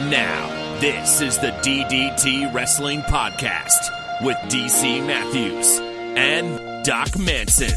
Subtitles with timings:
[0.00, 3.90] And now, this is the DDT Wrestling Podcast
[4.24, 5.78] with DC Matthews
[6.16, 7.68] and Doc Manson.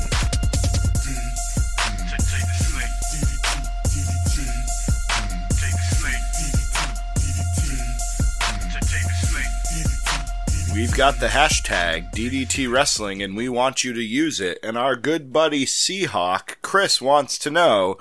[10.73, 14.59] We've got the hashtag DDT Wrestling and we want you to use it.
[14.63, 17.97] And our good buddy Seahawk, Chris, wants to know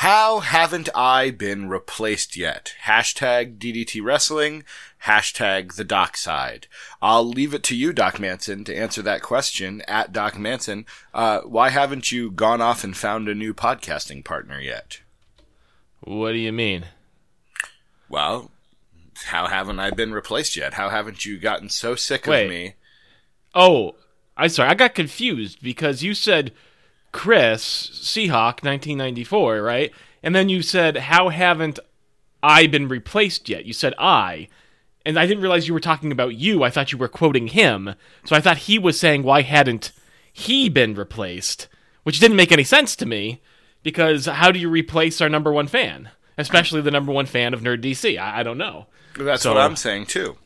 [0.00, 2.74] how haven't I been replaced yet?
[2.86, 4.64] Hashtag DDT Wrestling,
[5.04, 6.68] hashtag the Doc Side.
[7.02, 10.86] I'll leave it to you, Doc Manson, to answer that question at Doc Manson.
[11.12, 15.00] Uh, why haven't you gone off and found a new podcasting partner yet?
[16.00, 16.86] What do you mean?
[18.08, 18.50] Well,
[19.26, 20.72] how haven't I been replaced yet?
[20.72, 22.44] How haven't you gotten so sick Wait.
[22.44, 22.74] of me?
[23.54, 23.96] Oh,
[24.34, 24.70] I'm sorry.
[24.70, 26.52] I got confused because you said
[27.12, 29.92] Chris Seahawk 1994, right?
[30.22, 31.78] And then you said, "How haven't
[32.42, 34.48] I been replaced yet?" You said I,
[35.04, 36.62] and I didn't realize you were talking about you.
[36.62, 37.94] I thought you were quoting him,
[38.24, 39.92] so I thought he was saying, "Why hadn't
[40.32, 41.68] he been replaced?"
[42.02, 43.40] Which didn't make any sense to me
[43.82, 47.60] because how do you replace our number one fan, especially the number one fan of
[47.60, 48.18] Nerd DC?
[48.18, 48.86] I, I don't know.
[49.16, 50.36] That's So- what I'm saying too.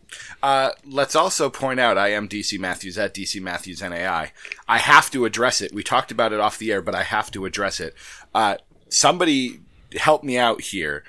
[0.43, 4.33] Uh, let's also point out I am DC Matthews at DC Matthews NAI.
[4.69, 5.73] I have to address it.
[5.73, 7.95] We talked about it off the air, but I have to address it.
[8.35, 8.57] Uh,
[8.89, 9.61] somebody
[9.97, 11.05] help me out here.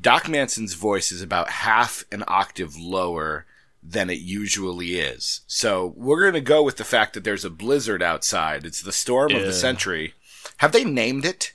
[0.00, 3.46] Doc Manson's voice is about half an octave lower
[3.82, 5.40] than it usually is.
[5.46, 8.64] So we're going to go with the fact that there's a blizzard outside.
[8.64, 10.14] It's the storm of the century.
[10.58, 11.52] Have they named it?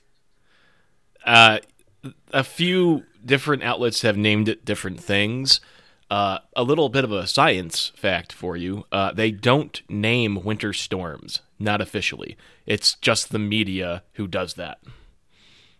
[1.25, 1.59] Uh,
[2.31, 5.62] a few different outlets have named it different things.
[6.09, 10.72] Uh, a little bit of a science fact for you: uh, they don't name winter
[10.73, 12.38] storms, not officially.
[12.66, 14.80] It's just the media who does that.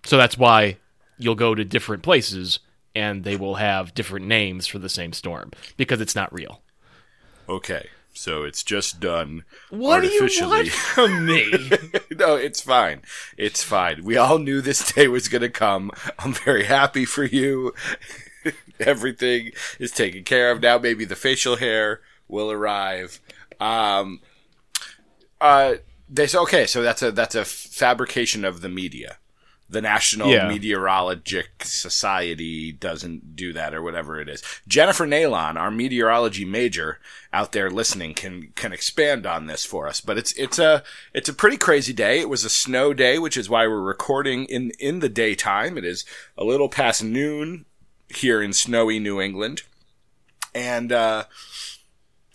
[0.06, 0.78] So that's why
[1.18, 2.60] you'll go to different places
[2.96, 6.62] and they will have different names for the same storm because it's not real.
[7.50, 7.88] Okay.
[8.14, 10.50] So it's just done What do you artificially.
[10.50, 11.52] want from me?
[12.18, 13.02] no, it's fine.
[13.38, 14.04] It's fine.
[14.04, 15.92] We all knew this day was going to come.
[16.18, 17.74] I'm very happy for you.
[18.80, 20.78] Everything is taken care of now.
[20.78, 23.20] Maybe the facial hair will arrive.
[23.60, 24.22] Um,
[25.40, 25.76] uh,
[26.10, 29.18] they say okay, so that's a that's a fabrication of the media.
[29.70, 30.48] The National Yeah.
[30.48, 34.42] Meteorologic Society doesn't do that, or whatever it is.
[34.66, 37.00] Jennifer Nalon, our meteorology major
[37.34, 40.00] out there listening, can can expand on this for us.
[40.00, 40.84] But it's it's a
[41.14, 42.22] it's a pretty crazy day.
[42.22, 45.78] It was a snow day, which is why we're recording in in the daytime.
[45.78, 46.06] It is
[46.38, 47.66] a little past noon
[48.10, 49.64] here in snowy New England,
[50.54, 51.26] and uh,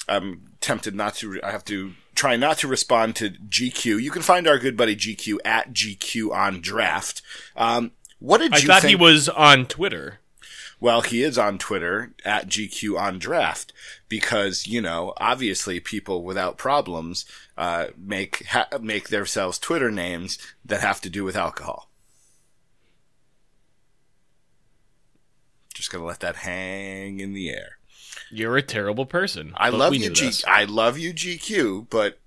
[0.08, 1.40] I'm tempted not to.
[1.42, 4.00] I have to try not to respond to GQ.
[4.00, 7.22] You can find our good buddy GQ at GQ on Draft.
[7.56, 8.90] Um, what did I you thought think?
[8.90, 10.20] he was on Twitter.
[10.78, 13.72] Well, he is on Twitter at GQ on Draft
[14.08, 17.24] because you know obviously people without problems
[17.56, 21.88] uh, make ha- make themselves Twitter names that have to do with alcohol.
[25.82, 27.78] Just gonna let that hang in the air.
[28.30, 29.52] You're a terrible person.
[29.56, 30.30] I love you, G.
[30.46, 32.20] I love you, GQ, but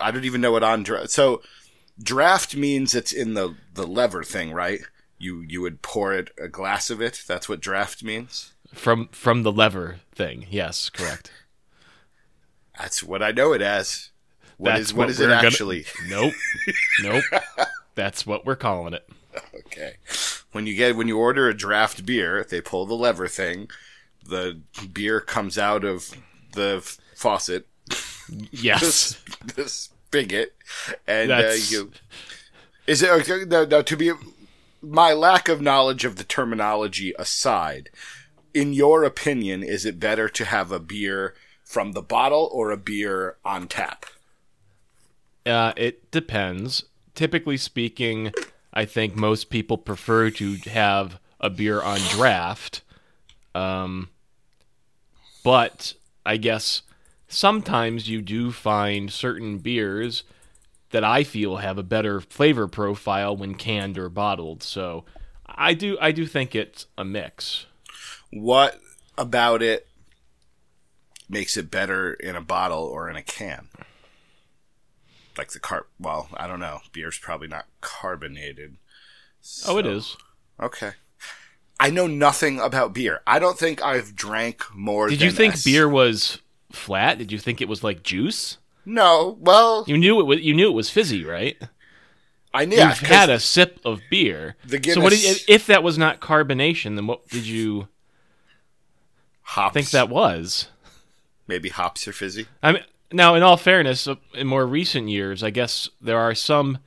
[0.00, 1.10] I don't even know what on draft.
[1.10, 1.40] So
[2.02, 4.80] draft means it's in the the lever thing, right?
[5.18, 7.22] You you would pour it a glass of it.
[7.28, 8.54] That's what draft means.
[8.74, 10.46] from from the lever thing.
[10.50, 11.30] Yes, correct.
[12.76, 14.10] That's what I know it as.
[14.56, 15.84] What That's is what what is it gonna- actually?
[16.08, 16.34] Nope.
[17.04, 17.22] nope.
[17.94, 19.08] That's what we're calling it.
[19.54, 19.96] Okay.
[20.52, 23.68] When you get when you order a draft beer, they pull the lever thing.
[24.24, 24.60] The
[24.92, 26.10] beer comes out of
[26.54, 26.80] the
[27.14, 27.68] faucet,
[28.50, 29.22] Yes.
[29.54, 30.54] the spigot,
[31.06, 31.92] and uh, you.
[32.86, 33.44] Is it okay?
[33.46, 34.12] No, no, to be
[34.82, 37.90] my lack of knowledge of the terminology aside,
[38.54, 42.76] in your opinion, is it better to have a beer from the bottle or a
[42.76, 44.06] beer on tap?
[45.46, 46.84] Uh, it depends.
[47.14, 48.32] Typically speaking,
[48.72, 52.82] I think most people prefer to have a beer on draft.
[53.54, 54.10] Um,
[55.42, 55.94] but
[56.24, 56.82] I guess
[57.28, 60.22] sometimes you do find certain beers
[60.90, 64.62] that I feel have a better flavor profile when canned or bottled.
[64.62, 65.04] So
[65.46, 67.66] I do I do think it's a mix.
[68.32, 68.80] What
[69.16, 69.88] about it
[71.28, 73.68] makes it better in a bottle or in a can?
[75.40, 75.84] Like the carb.
[75.98, 76.80] Well, I don't know.
[76.92, 78.76] Beer's probably not carbonated.
[79.66, 80.14] Oh, it is.
[80.60, 80.90] Okay.
[81.80, 83.22] I know nothing about beer.
[83.26, 85.08] I don't think I've drank more.
[85.08, 87.16] Did you think s- beer was flat?
[87.16, 88.58] Did you think it was like juice?
[88.84, 89.38] No.
[89.40, 90.40] Well, You knew it was.
[90.40, 91.56] You knew it was fizzy, right?
[92.52, 94.56] I yeah, You've had a sip of beer.
[94.66, 95.14] The so what?
[95.14, 97.88] Guinness- if that was not carbonation, then what did you?
[99.42, 99.72] Hops.
[99.72, 100.68] think that was.
[101.46, 102.46] maybe hops are fizzy.
[102.62, 106.78] I mean, now in all fairness, in more recent years, I guess there are some,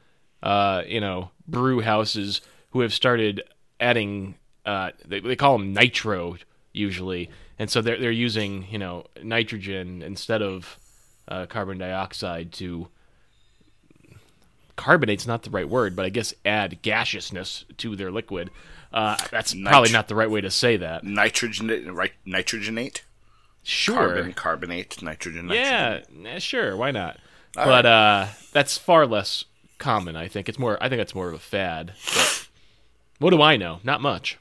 [0.41, 2.41] uh, you know, brew houses
[2.71, 3.43] who have started
[3.79, 4.35] adding.
[4.65, 6.37] Uh, they, they call them nitro
[6.71, 7.29] usually,
[7.59, 10.79] and so they're they're using you know nitrogen instead of
[11.27, 12.87] uh, carbon dioxide to.
[14.75, 18.49] Carbonate's not the right word, but I guess add gaseousness to their liquid.
[18.91, 21.03] Uh, that's probably not the right way to say that.
[21.03, 22.11] Nitrogen, right?
[22.25, 23.01] Nitrogenate.
[23.63, 23.95] Sure.
[23.95, 25.49] Carbon, carbonate, nitrogen.
[25.49, 27.17] Yeah, eh, sure, why not?
[27.55, 29.45] All but uh, that's far less
[29.77, 30.15] common.
[30.15, 30.77] I think it's more.
[30.81, 31.93] I think it's more of a fad.
[33.19, 33.79] What do I know?
[33.83, 34.37] Not much.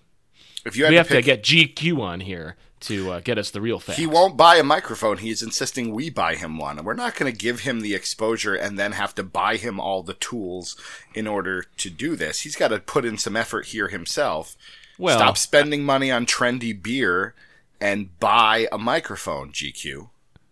[0.65, 3.61] If you We to have to get GQ on here to uh, get us the
[3.61, 3.99] real facts.
[3.99, 5.19] he won't buy a microphone.
[5.19, 6.79] He's insisting we buy him one.
[6.79, 9.79] And we're not going to give him the exposure and then have to buy him
[9.79, 10.77] all the tools
[11.15, 12.41] in order to do this.
[12.41, 14.57] He's got to put in some effort here himself.
[14.99, 17.35] Well, Stop spending money on trendy beer
[17.83, 20.09] and buy a microphone, GQ.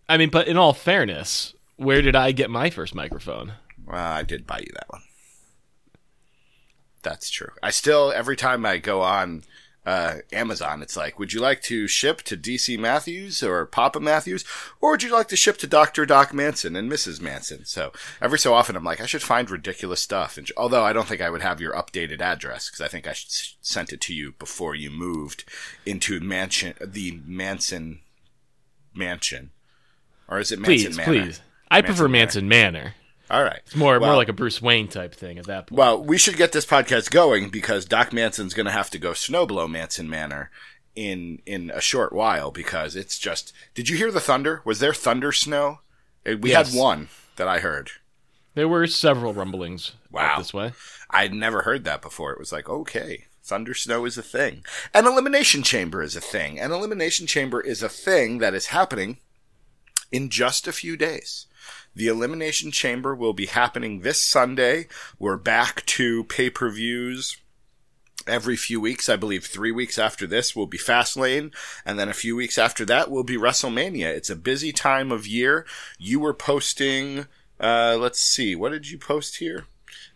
[0.09, 3.53] I mean, but in all fairness, where did I get my first microphone?
[3.87, 5.01] Well, I did buy you that one.
[7.03, 7.51] That's true.
[7.63, 9.43] I still, every time I go on
[9.85, 14.45] uh, Amazon, it's like, would you like to ship to DC Matthews or Papa Matthews,
[14.79, 16.05] or would you like to ship to Dr.
[16.05, 17.19] Doc Manson and Mrs.
[17.19, 17.65] Manson?
[17.65, 17.91] So
[18.21, 20.37] every so often, I'm like, I should find ridiculous stuff.
[20.37, 23.11] And although I don't think I would have your updated address, because I think I
[23.11, 25.45] s- sent it to you before you moved
[25.85, 28.01] into mansion, the Manson
[28.93, 29.51] mansion,
[30.27, 31.23] or is it Manson Please, Manor?
[31.25, 31.41] please.
[31.69, 32.11] I prefer Manor.
[32.25, 32.93] Manson Manor.
[33.31, 35.77] All right, It's more more like a Bruce Wayne type thing at that point.
[35.79, 39.11] Well, we should get this podcast going because Doc Manson's going to have to go
[39.11, 40.51] snowblow Manson Manor
[40.97, 43.53] in in a short while because it's just.
[43.73, 44.61] Did you hear the thunder?
[44.65, 45.79] Was there thunder snow?
[46.29, 46.73] Uh, We Yes.
[46.73, 47.07] had one
[47.37, 47.91] that I heard.
[48.53, 50.37] There were several rumblings Wow.
[50.39, 50.73] this way.
[51.09, 52.33] I'd never heard that before.
[52.33, 54.65] It was like, okay, thunder snow is a thing.
[54.93, 56.59] An elimination chamber is a thing.
[56.59, 59.19] An elimination chamber is a thing that is happening
[60.11, 61.47] in just a few days.
[61.95, 64.87] The elimination chamber will be happening this Sunday.
[65.19, 67.37] We're back to pay-per-views
[68.27, 69.09] every few weeks.
[69.09, 71.53] I believe three weeks after this will be Fastlane,
[71.85, 74.05] and then a few weeks after that will be WrestleMania.
[74.05, 75.65] It's a busy time of year.
[75.97, 77.25] You were posting,
[77.59, 79.65] uh, let's see, what did you post here?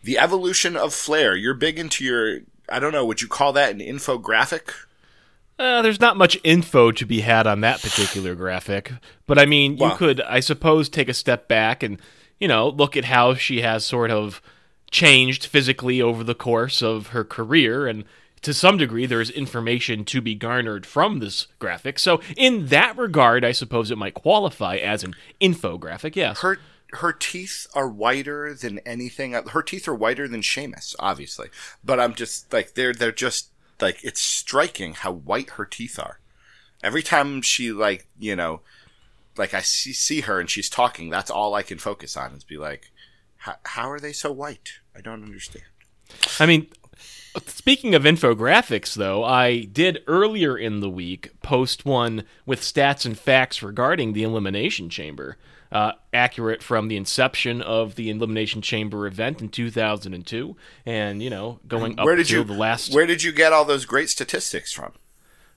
[0.03, 1.35] The evolution of Flair.
[1.35, 4.71] You're big into your, I don't know, would you call that an infographic?
[5.57, 8.91] Uh, there's not much info to be had on that particular graphic,
[9.25, 11.99] but I mean, you Well- could, I suppose, take a step back and
[12.39, 14.41] you know look at how she has sort of
[14.91, 18.03] changed physically over the course of her career, and
[18.41, 21.97] to some degree, there is information to be garnered from this graphic.
[21.97, 26.15] So, in that regard, I suppose it might qualify as an infographic.
[26.15, 26.41] Yes.
[26.41, 26.59] Her
[26.93, 29.33] her teeth are whiter than anything.
[29.33, 31.49] Her teeth are whiter than Sheamus, obviously.
[31.83, 33.49] But I'm just like they're they're just
[33.81, 36.19] like it's striking how white her teeth are.
[36.83, 38.61] Every time she like you know,
[39.37, 42.43] like I see see her and she's talking, that's all I can focus on is
[42.43, 42.91] be like,
[43.37, 44.73] how how are they so white?
[44.95, 45.65] I don't understand.
[46.39, 46.67] I mean,
[47.47, 53.17] speaking of infographics, though, I did earlier in the week post one with stats and
[53.17, 55.37] facts regarding the Elimination Chamber,
[55.71, 61.59] uh, accurate from the inception of the Elimination Chamber event in 2002, and you know,
[61.67, 62.93] going up Where did till you the last.
[62.93, 64.93] Where did you get all those great statistics from?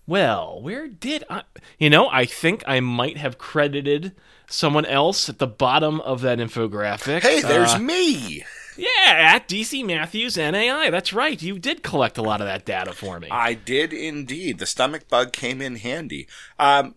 [0.06, 1.42] Well, where did I?
[1.78, 4.12] You know, I think I might have credited
[4.48, 7.20] someone else at the bottom of that infographic.
[7.20, 8.42] Hey, there's Uh, me.
[8.78, 8.86] yeah,
[9.34, 10.88] at DC Matthews NAI.
[10.88, 11.40] That's right.
[11.42, 13.28] You did collect a lot of that data for me.
[13.30, 14.58] I did indeed.
[14.58, 16.26] The stomach bug came in handy.
[16.58, 16.94] Um,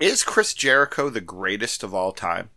[0.00, 2.50] is Chris Jericho the greatest of all time?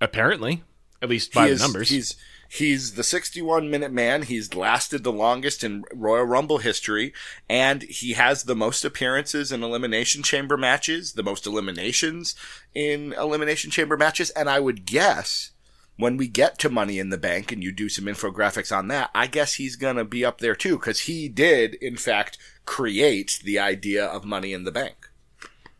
[0.00, 0.62] Apparently,
[1.00, 1.88] at least by He the numbers.
[1.90, 2.16] He's
[2.48, 4.22] he's the 61 minute man.
[4.22, 7.12] He's lasted the longest in Royal Rumble history,
[7.48, 12.34] and he has the most appearances in Elimination Chamber matches, the most eliminations
[12.74, 15.50] in Elimination Chamber matches, and I would guess.
[15.98, 19.10] When we get to Money in the Bank and you do some infographics on that,
[19.14, 23.58] I guess he's gonna be up there too, because he did, in fact, create the
[23.58, 25.01] idea of Money in the Bank.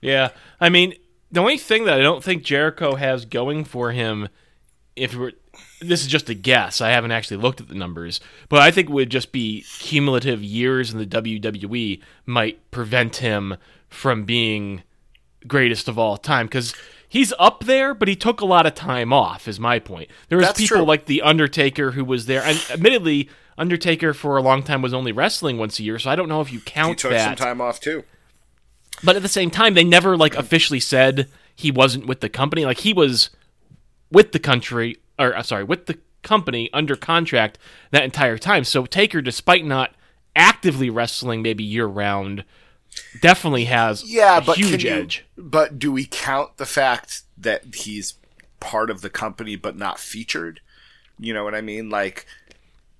[0.02, 0.30] Yeah,
[0.60, 0.94] I mean,
[1.30, 4.28] the only thing that I don't think Jericho has going for him,
[4.96, 5.32] if we're
[5.80, 8.88] this is just a guess, I haven't actually looked at the numbers, but I think
[8.88, 13.56] it would just be cumulative years in the WWE might prevent him
[13.88, 14.82] from being
[15.46, 16.74] greatest of all time because
[17.08, 19.48] he's up there, but he took a lot of time off.
[19.48, 20.08] Is my point.
[20.28, 20.86] There was That's people true.
[20.86, 23.28] like the Undertaker who was there, and admittedly,
[23.58, 26.40] Undertaker for a long time was only wrestling once a year, so I don't know
[26.40, 27.24] if you He count took that.
[27.38, 28.04] some time off too.
[29.04, 32.64] But at the same time, they never like officially said he wasn't with the company.
[32.64, 33.30] Like he was
[34.10, 37.58] with the country, or uh, sorry, with the company under contract
[37.90, 38.64] that entire time.
[38.64, 39.94] So Taker, despite not
[40.36, 42.44] actively wrestling maybe year round,
[43.20, 45.24] definitely has Yeah, a but huge you- edge.
[45.36, 48.14] But do we count the fact that he's
[48.60, 50.60] part of the company but not featured?
[51.18, 51.90] You know what I mean?
[51.90, 52.24] Like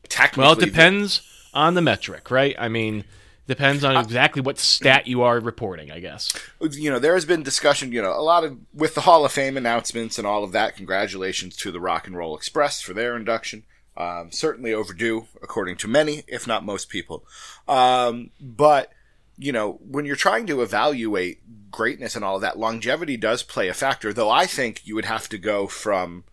[0.08, 1.22] technically, Well, it depends
[1.54, 2.54] on the metric, right?
[2.58, 3.04] I mean,
[3.46, 6.32] depends Uh, on exactly what stat you are reporting, I guess.
[6.60, 9.32] you know, there has been discussion, you know, a lot of with the Hall of
[9.32, 10.76] Fame announcements and all of that.
[10.76, 13.64] Congratulations to the Rock and Roll Express for their induction.
[13.96, 17.24] Um, certainly overdue, according to many, if not most people.
[17.68, 18.90] Um, but
[19.38, 23.68] you know, when you're trying to evaluate greatness and all of that, longevity does play
[23.68, 24.12] a factor.
[24.12, 26.24] Though I think you would have to go from,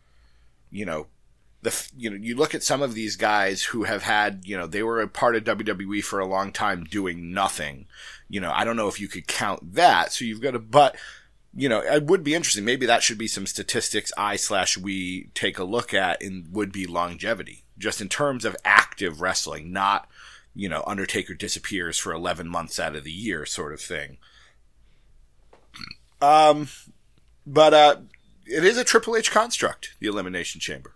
[0.70, 1.08] you know,
[1.62, 4.66] the you know you look at some of these guys who have had you know
[4.66, 7.88] they were a part of WWE for a long time doing nothing.
[8.30, 10.14] You know, I don't know if you could count that.
[10.14, 10.96] So you've got a but
[11.54, 12.64] you know, it would be interesting.
[12.64, 16.72] Maybe that should be some statistics I slash we take a look at in would
[16.72, 20.08] be longevity, just in terms of active wrestling, not
[20.56, 24.18] you know Undertaker disappears for eleven months out of the year sort of thing.
[26.22, 26.70] Um,
[27.46, 27.96] but uh,
[28.46, 30.94] it is a Triple H construct, the Elimination Chamber.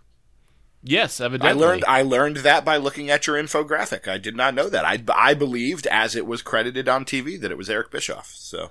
[0.86, 1.64] Yes, evidently.
[1.64, 4.06] I learned I learned that by looking at your infographic.
[4.06, 4.84] I did not know that.
[4.84, 8.26] I, I believed as it was credited on TV that it was Eric Bischoff.
[8.34, 8.70] So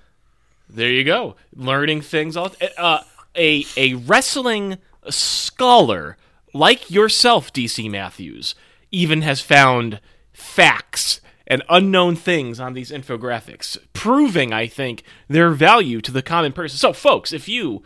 [0.69, 1.35] There you go.
[1.55, 3.01] Learning things all uh,
[3.35, 4.77] a a wrestling
[5.09, 6.17] scholar
[6.53, 8.53] like yourself, DC Matthews,
[8.91, 9.99] even has found
[10.31, 16.53] facts and unknown things on these infographics, proving, I think, their value to the common
[16.53, 16.77] person.
[16.77, 17.83] So, folks, if you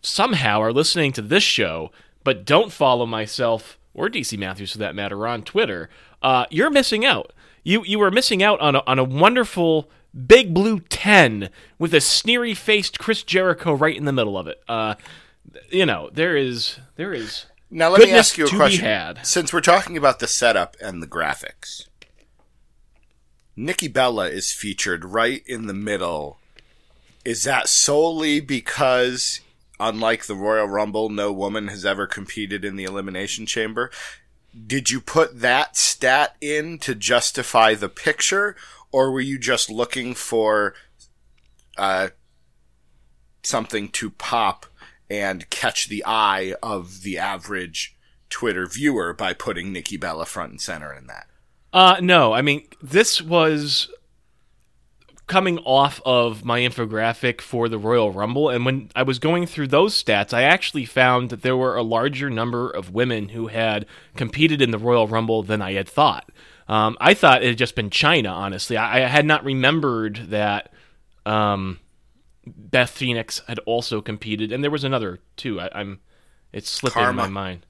[0.00, 1.90] somehow are listening to this show
[2.28, 5.88] but don't follow myself or DC Matthews for that matter on Twitter,
[6.20, 7.32] uh, you're missing out.
[7.62, 9.88] You you are missing out on a, on a wonderful
[10.26, 14.60] big blue ten with a sneery faced Chris Jericho right in the middle of it.
[14.68, 14.96] Uh,
[15.70, 18.84] you know there is there is now let me ask you a question.
[19.22, 21.86] Since we're talking about the setup and the graphics,
[23.56, 26.36] Nikki Bella is featured right in the middle.
[27.24, 29.40] Is that solely because,
[29.80, 33.90] unlike the Royal Rumble, no woman has ever competed in the Elimination Chamber?
[34.66, 38.56] Did you put that stat in to justify the picture,
[38.90, 40.74] or were you just looking for
[41.76, 42.08] uh,
[43.42, 44.66] something to pop
[45.10, 47.96] and catch the eye of the average
[48.30, 51.26] Twitter viewer by putting Nikki Bella front and center in that?
[51.72, 53.90] Uh, no, I mean this was
[55.28, 59.68] coming off of my infographic for the Royal Rumble, and when I was going through
[59.68, 63.86] those stats, I actually found that there were a larger number of women who had
[64.16, 66.30] competed in the Royal Rumble than I had thought.
[66.66, 68.76] Um, I thought it had just been Chyna, honestly.
[68.76, 70.72] I, I had not remembered that
[71.24, 71.78] um,
[72.46, 75.60] Beth Phoenix had also competed, and there was another too.
[75.60, 76.00] I, I'm
[76.52, 77.22] it's slipping Karma.
[77.22, 77.66] my mind.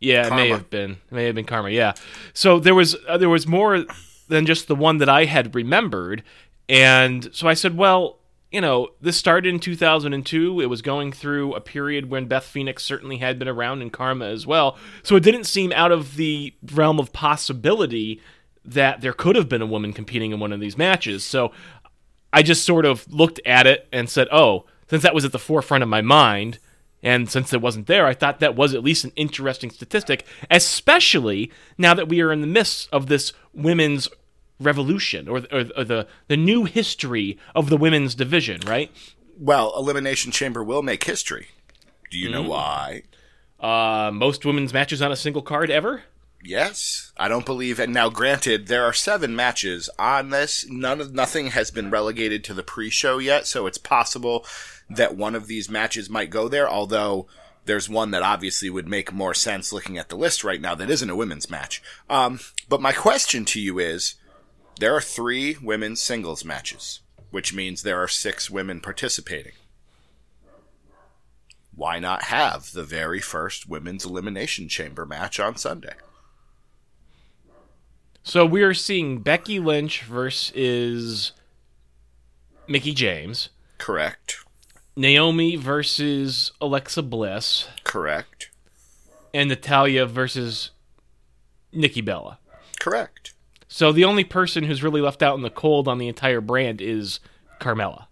[0.00, 0.92] Yeah, it may have been.
[0.92, 1.70] It may have been Karma.
[1.70, 1.94] Yeah.
[2.34, 3.84] So there was uh, there was more
[4.28, 6.22] than just the one that I had remembered,
[6.68, 8.18] and so I said, well,
[8.50, 10.60] you know, this started in 2002.
[10.60, 14.26] It was going through a period when Beth Phoenix certainly had been around in Karma
[14.26, 14.78] as well.
[15.02, 18.20] So it didn't seem out of the realm of possibility
[18.64, 21.24] that there could have been a woman competing in one of these matches.
[21.24, 21.52] So
[22.32, 25.38] I just sort of looked at it and said, oh, since that was at the
[25.38, 26.58] forefront of my mind,
[27.02, 31.52] and since it wasn't there, I thought that was at least an interesting statistic, especially
[31.78, 34.08] now that we are in the midst of this women's
[34.60, 38.90] revolution or, or, or the, the new history of the women's division, right?
[39.38, 41.48] Well, Elimination Chamber will make history.
[42.10, 43.02] Do you know why?
[43.60, 46.04] Uh, most women's matches on a single card ever?
[46.42, 47.80] Yes, I don't believe.
[47.80, 50.64] And now, granted, there are seven matches on this.
[50.68, 54.46] None of nothing has been relegated to the pre-show yet, so it's possible
[54.88, 56.68] that one of these matches might go there.
[56.68, 57.26] Although
[57.64, 60.90] there's one that obviously would make more sense looking at the list right now that
[60.90, 61.82] isn't a women's match.
[62.08, 64.14] Um, but my question to you is:
[64.78, 69.52] there are three women's singles matches, which means there are six women participating.
[71.74, 75.94] Why not have the very first women's elimination chamber match on Sunday?
[78.22, 81.32] So we are seeing Becky Lynch versus
[82.66, 84.36] Mickie James, Correct.
[84.96, 88.50] Naomi versus Alexa Bliss, Correct.
[89.34, 90.70] and Natalya versus
[91.72, 92.38] Nikki Bella.
[92.80, 93.34] Correct.
[93.68, 96.80] So the only person who's really left out in the cold on the entire brand
[96.80, 97.20] is
[97.60, 98.06] Carmella.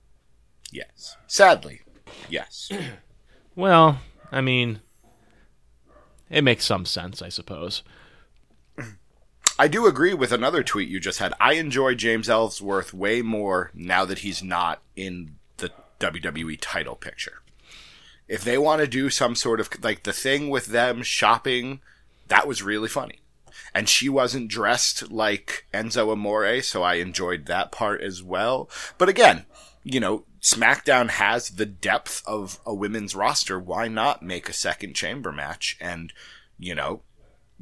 [0.72, 1.16] Yes.
[1.26, 1.82] Sadly,
[2.28, 2.70] yes.
[3.56, 4.00] Well,
[4.32, 4.80] I mean,
[6.28, 7.84] it makes some sense, I suppose.
[9.56, 11.32] I do agree with another tweet you just had.
[11.38, 15.70] I enjoy James Ellsworth way more now that he's not in the
[16.00, 17.42] WWE title picture.
[18.26, 21.80] If they want to do some sort of like the thing with them shopping,
[22.26, 23.20] that was really funny.
[23.74, 28.70] And she wasn't dressed like Enzo Amore, so I enjoyed that part as well.
[28.98, 29.46] But again,
[29.82, 33.58] you know, SmackDown has the depth of a women's roster.
[33.58, 36.12] Why not make a second chamber match and,
[36.58, 37.02] you know,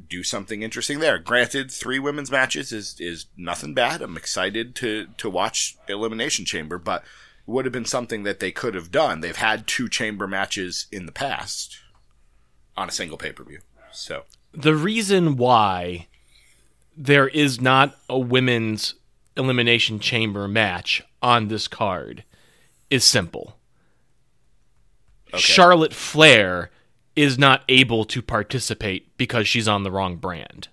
[0.07, 1.17] do something interesting there?
[1.17, 4.01] Granted, three women's matches is, is nothing bad.
[4.01, 8.51] I'm excited to, to watch Elimination Chamber, but it would have been something that they
[8.51, 9.21] could have done.
[9.21, 11.77] They've had two chamber matches in the past
[12.77, 13.59] on a single pay per view.
[13.91, 14.23] So
[14.53, 16.07] the reason why
[16.95, 18.95] there is not a women's
[19.35, 22.23] elimination chamber match on this card
[22.89, 23.57] is simple.
[25.29, 25.39] Okay.
[25.39, 26.69] Charlotte Flair
[27.15, 30.67] is not able to participate because she's on the wrong brand.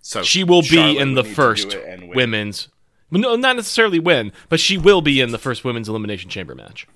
[0.00, 1.76] So she will Charlotte be in the first
[2.14, 2.68] women's
[3.10, 6.86] no, not necessarily win, but she will be in the first women's elimination chamber match.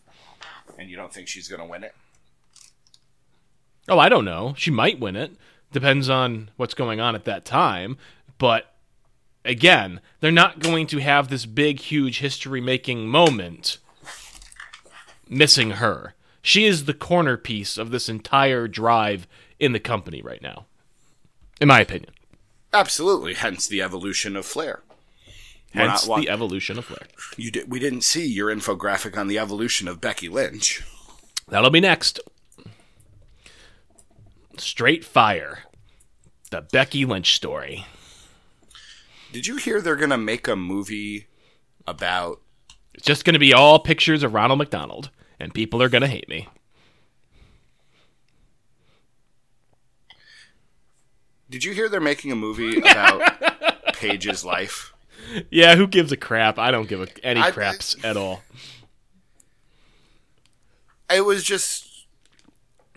[0.79, 1.95] And you don't think she's going to win it?
[3.91, 4.55] Oh, I don't know.
[4.57, 5.33] She might win it.
[5.73, 7.99] Depends on what's going on at that time.
[8.39, 8.73] But
[9.45, 13.79] again, they're not going to have this big, huge history making moment
[15.29, 16.15] missing her.
[16.41, 19.27] She is the corner piece of this entire drive
[19.59, 20.67] in the company right now,
[21.61, 22.13] in my opinion.
[22.73, 23.35] Absolutely.
[23.35, 24.83] Hence the evolution of Flair.
[25.73, 27.07] Hence the evolution of Flair.
[27.37, 30.83] You did, we didn't see your infographic on the evolution of Becky Lynch.
[31.49, 32.21] That'll be next.
[34.61, 35.61] Straight Fire.
[36.51, 37.87] The Becky Lynch story.
[39.33, 41.29] Did you hear they're going to make a movie
[41.87, 42.41] about.
[42.95, 46.09] It's just going to be all pictures of Ronald McDonald, and people are going to
[46.09, 46.49] hate me.
[51.49, 53.23] Did you hear they're making a movie about
[53.95, 54.93] Paige's life?
[55.51, 56.59] yeah, who gives a crap?
[56.59, 58.43] I don't give a, any I, craps at all.
[61.13, 61.90] It was just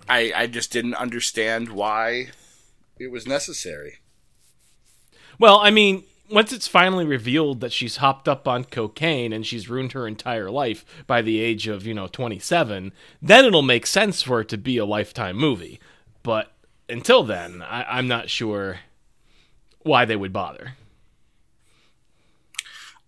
[0.07, 2.29] I I just didn't understand why
[2.99, 3.99] it was necessary.
[5.39, 9.69] Well, I mean, once it's finally revealed that she's hopped up on cocaine and she's
[9.69, 14.21] ruined her entire life by the age of, you know, 27, then it'll make sense
[14.21, 15.79] for it to be a lifetime movie.
[16.21, 16.51] But
[16.87, 18.79] until then, I, I'm not sure
[19.81, 20.75] why they would bother.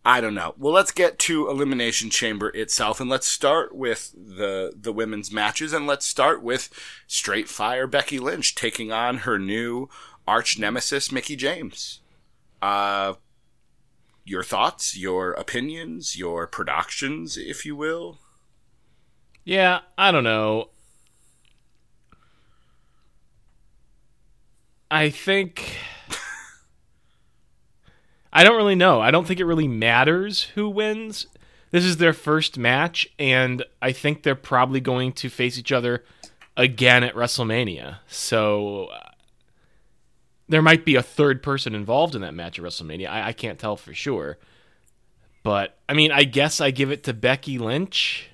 [0.07, 0.53] I don't know.
[0.59, 5.73] Well, let's get to Elimination Chamber itself, and let's start with the the women's matches,
[5.73, 6.69] and let's start with
[7.07, 9.89] Straight Fire Becky Lynch taking on her new
[10.27, 12.01] arch nemesis Mickie James.
[12.61, 13.15] Uh,
[14.23, 18.19] your thoughts, your opinions, your productions, if you will.
[19.43, 20.69] Yeah, I don't know.
[24.91, 25.77] I think
[28.35, 28.99] I don't really know.
[28.99, 31.27] I don't think it really matters who wins.
[31.71, 36.03] This is their first match, and I think they're probably going to face each other
[36.57, 37.99] again at WrestleMania.
[38.07, 39.11] So uh,
[40.49, 43.07] there might be a third person involved in that match at WrestleMania.
[43.07, 44.37] I, I can't tell for sure.
[45.41, 48.31] But, I mean, I guess I give it to Becky Lynch.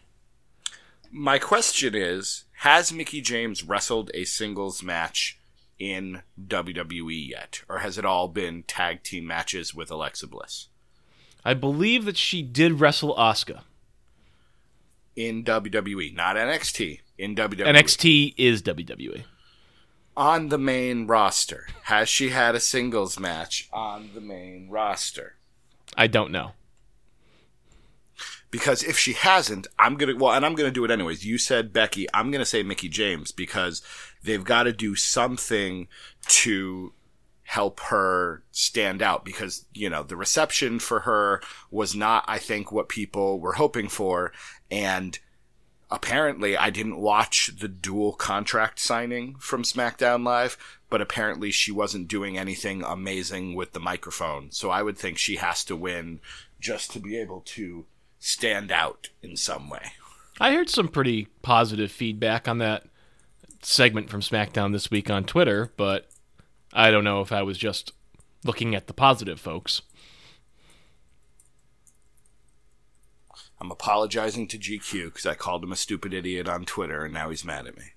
[1.12, 5.38] My question is Has Mickie James wrestled a singles match
[5.82, 10.68] in WWE yet, or has it all been tag team matches with Alexa Bliss?
[11.44, 13.62] I believe that she did wrestle Asuka
[15.16, 17.00] in WWE, not NXT.
[17.18, 19.24] In WWE, NXT is WWE.
[20.16, 25.38] On the main roster, has she had a singles match on the main roster?
[25.98, 26.52] I don't know.
[28.52, 31.26] Because if she hasn't, I'm gonna well, and I'm gonna do it anyways.
[31.26, 33.82] You said Becky, I'm gonna say Mickie James because
[34.24, 35.88] they've got to do something
[36.28, 36.94] to
[37.44, 42.72] help her stand out because, you know, the reception for her was not, I think,
[42.72, 44.32] what people were hoping for.
[44.70, 45.20] And
[45.90, 50.58] apparently I didn't watch the dual contract signing from SmackDown Live,
[50.90, 54.52] but apparently she wasn't doing anything amazing with the microphone.
[54.52, 56.22] So I would think she has to win
[56.60, 57.86] just to be able to
[58.18, 59.92] stand out in some way.
[60.40, 62.86] I heard some pretty positive feedback on that
[63.62, 66.10] segment from SmackDown this week on Twitter, but
[66.74, 67.94] I don't know if I was just
[68.44, 69.82] looking at the positive folks.
[73.60, 77.30] I'm apologizing to GQ because I called him a stupid idiot on Twitter and now
[77.30, 77.94] he's mad at me.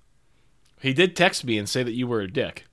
[0.81, 2.67] He did text me and say that you were a dick.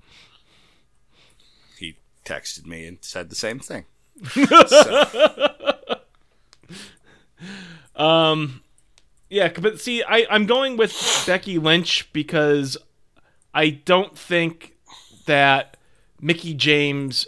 [1.79, 3.85] He texted me and said the same thing.
[7.95, 8.61] um,
[9.31, 12.75] yeah, but see, I, I'm going with Becky Lynch because
[13.53, 14.75] I don't think
[15.25, 15.77] that
[16.19, 17.27] Mickie James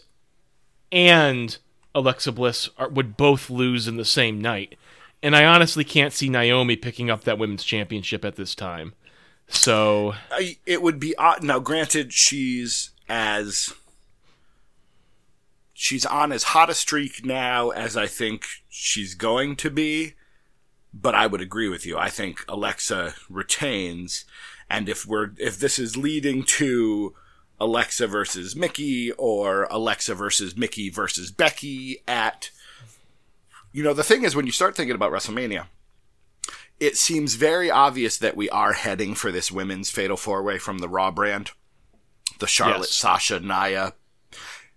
[0.91, 1.57] and
[1.95, 4.75] Alexa Bliss are, would both lose in the same night.
[5.21, 8.93] And I honestly can't see Naomi picking up that women's championship at this time.
[9.47, 11.41] So I, it would be odd.
[11.41, 13.73] Now, granted, she's as
[15.73, 20.15] she's on as hot a streak now as I think she's going to be.
[20.93, 21.97] But I would agree with you.
[21.97, 24.25] I think Alexa retains,
[24.69, 27.15] and if we're if this is leading to
[27.59, 32.51] Alexa versus Mickie or Alexa versus Mickie versus Becky at
[33.71, 35.65] you know the thing is when you start thinking about WrestleMania
[36.79, 40.79] it seems very obvious that we are heading for this women's fatal four way from
[40.79, 41.51] the Raw brand.
[42.39, 42.91] The Charlotte, Yes.
[42.91, 43.93] Sasha, Nia.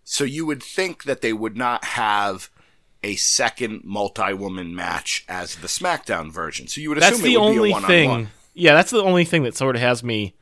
[0.05, 2.49] So you would think that they would not have
[3.07, 6.67] a second multi woman match as the SmackDown version.
[6.67, 8.29] So you would assume that's the it would be only thing.
[8.53, 10.35] Yeah, that's the only thing that sort of has me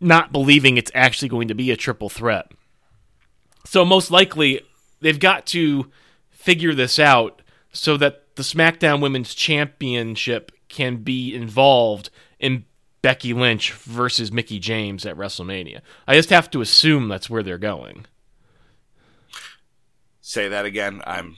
[0.00, 2.52] not believing it's actually going to be a triple threat.
[3.64, 4.60] So most likely
[5.00, 5.90] they've got to
[6.30, 12.64] figure this out so that the SmackDown Women's Championship can be involved in
[13.02, 15.80] Becky Lynch versus Mickie James at WrestleMania.
[16.06, 18.06] I just have to assume that's where they're going.
[20.20, 21.02] Say that again.
[21.06, 21.36] I'm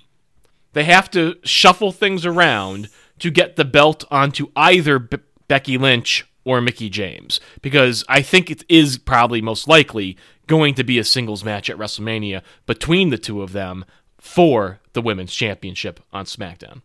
[0.78, 2.88] They have to shuffle things around
[3.18, 5.00] to get the belt onto either
[5.48, 10.84] Becky Lynch or Mickie James because I think it is probably most likely going to
[10.84, 13.86] be a singles match at WrestleMania between the two of them
[14.18, 16.82] for the women's championship on SmackDown.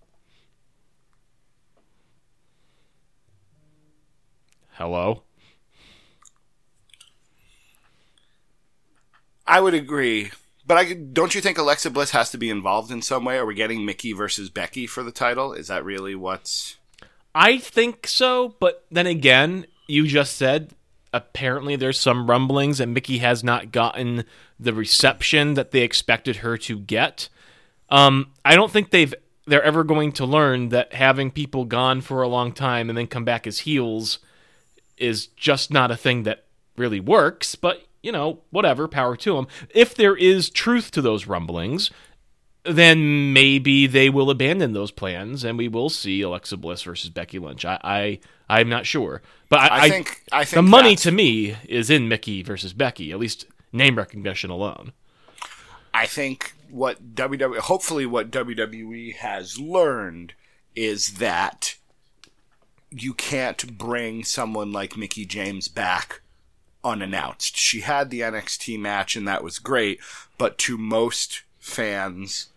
[4.71, 5.21] Hello?
[9.45, 10.31] I would agree.
[10.65, 13.37] But I don't you think Alexa Bliss has to be involved in some way?
[13.37, 15.53] Are we getting Mickie versus Becky for the title?
[15.53, 16.77] Is that really what's
[17.35, 20.73] I think so, but then again, you just said
[21.11, 24.25] apparently there's some rumblings and Mickie has not gotten
[24.59, 27.29] the reception that they expected her to get.
[27.89, 29.13] Um, I don't think they've
[29.45, 33.07] they're ever going to learn that having people gone for a long time and then
[33.07, 34.19] come back as heels
[34.97, 36.45] is just not a thing that
[36.77, 39.47] really works, but you know, whatever, power to them.
[39.73, 41.89] If there is truth to those rumblings,
[42.63, 47.39] then maybe they will abandon those plans and we will see Alexa Bliss versus Becky
[47.39, 47.65] Lynch.
[47.65, 51.55] I, I I'm not sure, but I, I think I think the money to me
[51.67, 54.93] is in Mickie versus Becky, at least name recognition alone.
[55.93, 60.33] I think what WWE, hopefully what WWE has learned
[60.75, 61.75] is that
[62.89, 66.21] you can't bring someone like Mickie James back
[66.83, 67.57] unannounced.
[67.57, 69.99] She had the NXT match and that was great,
[70.37, 72.49] but to most fans,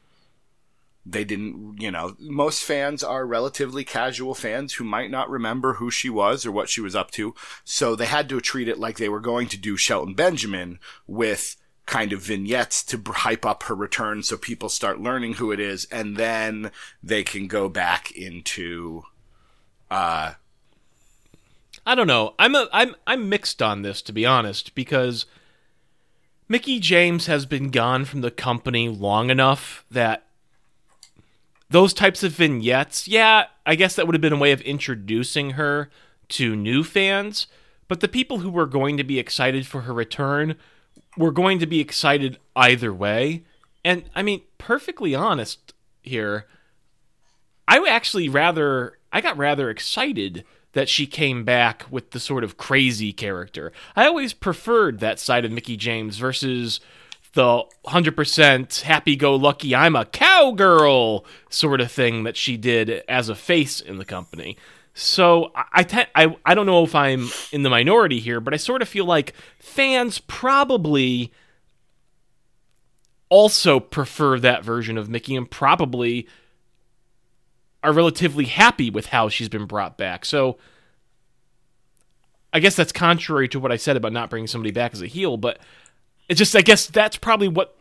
[1.04, 5.90] they didn't, you know, most fans are relatively casual fans who might not remember who
[5.90, 7.34] she was or what she was up to.
[7.64, 11.56] So they had to treat it like they were going to do Shelton Benjamin with
[11.86, 15.86] kind of vignettes to hype up her return so people start learning who it is
[15.92, 19.02] and then they can go back into
[19.88, 20.32] uh
[21.86, 22.34] I don't know.
[22.38, 25.24] I'm a, I'm I'm mixed on this to be honest because
[26.48, 30.26] Mickie James has been gone from the company long enough that
[31.70, 35.50] those types of vignettes, yeah, I guess that would have been a way of introducing
[35.50, 35.90] her
[36.30, 37.46] to new fans,
[37.88, 40.56] but the people who were going to be excited for her return
[41.16, 43.44] were going to be excited either way.
[43.84, 45.72] And I mean, perfectly honest
[46.02, 46.46] here,
[47.68, 50.44] I would actually rather I got rather excited
[50.76, 53.72] that she came back with the sort of crazy character.
[53.96, 56.80] I always preferred that side of Mickie James versus
[57.32, 63.80] the 100% happy-go-lucky I'm a cowgirl sort of thing that she did as a face
[63.80, 64.58] in the company.
[64.92, 68.52] So I I, te- I I don't know if I'm in the minority here, but
[68.52, 71.32] I sort of feel like fans probably
[73.30, 76.28] also prefer that version of Mickie and probably
[77.82, 80.24] are relatively happy with how she's been brought back.
[80.24, 80.58] So
[82.52, 85.06] I guess that's contrary to what I said about not bringing somebody back as a
[85.06, 85.58] heel, but
[86.28, 87.76] it's just I guess that's probably what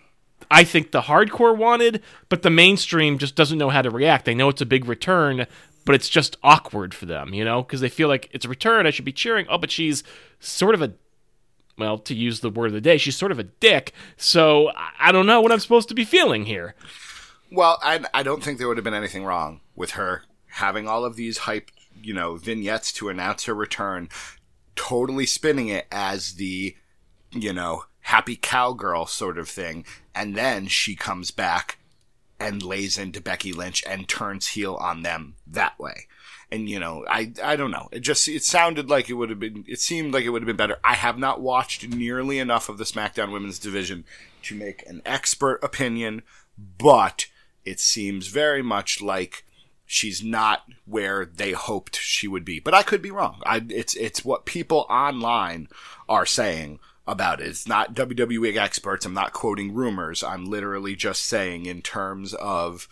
[0.51, 4.25] I think the hardcore wanted, but the mainstream just doesn't know how to react.
[4.25, 5.47] They know it's a big return,
[5.85, 8.85] but it's just awkward for them, you know, because they feel like it's a return.
[8.85, 9.45] I should be cheering.
[9.49, 10.03] Oh, but she's
[10.39, 10.93] sort of a
[11.77, 13.93] well, to use the word of the day, she's sort of a dick.
[14.17, 16.73] So I- don't know what I'm supposed to be feeling here.
[17.51, 21.03] Well, I, I don't think there would have been anything wrong with her having all
[21.03, 21.69] of these hype,
[22.01, 24.09] you know, vignettes to announce her return,
[24.75, 26.75] totally spinning it as the,
[27.31, 31.79] you know, happy cowgirl sort of thing, and then she comes back
[32.39, 36.07] and lays into Becky Lynch and turns heel on them that way.
[36.51, 37.89] And you know, I I don't know.
[37.91, 39.65] It just it sounded like it would have been.
[39.67, 40.77] It seemed like it would have been better.
[40.83, 44.05] I have not watched nearly enough of the SmackDown Women's Division
[44.43, 46.21] to make an expert opinion,
[46.77, 47.25] but
[47.65, 49.43] it seems very much like
[49.85, 52.59] she's not where they hoped she would be.
[52.59, 53.41] But I could be wrong.
[53.45, 55.67] I, it's it's what people online
[56.09, 57.47] are saying about it.
[57.47, 59.05] It's not WWE experts.
[59.05, 60.23] I'm not quoting rumors.
[60.23, 62.87] I'm literally just saying in terms of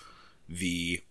[0.48, 1.02] the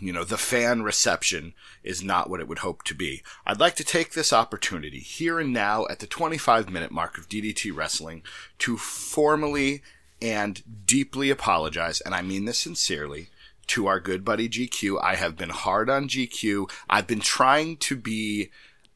[0.00, 1.54] you know, the fan reception
[1.84, 3.22] is not what it would hope to be.
[3.46, 7.28] I'd like to take this opportunity here and now at the 25 minute mark of
[7.28, 8.22] DDT Wrestling
[8.58, 9.82] to formally
[10.20, 13.28] and deeply apologize, and I mean this sincerely,
[13.68, 15.00] to our good buddy GQ.
[15.02, 16.70] I have been hard on GQ.
[16.88, 18.50] I've been trying to be,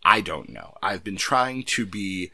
[0.04, 2.33] I don't know, I've been trying to be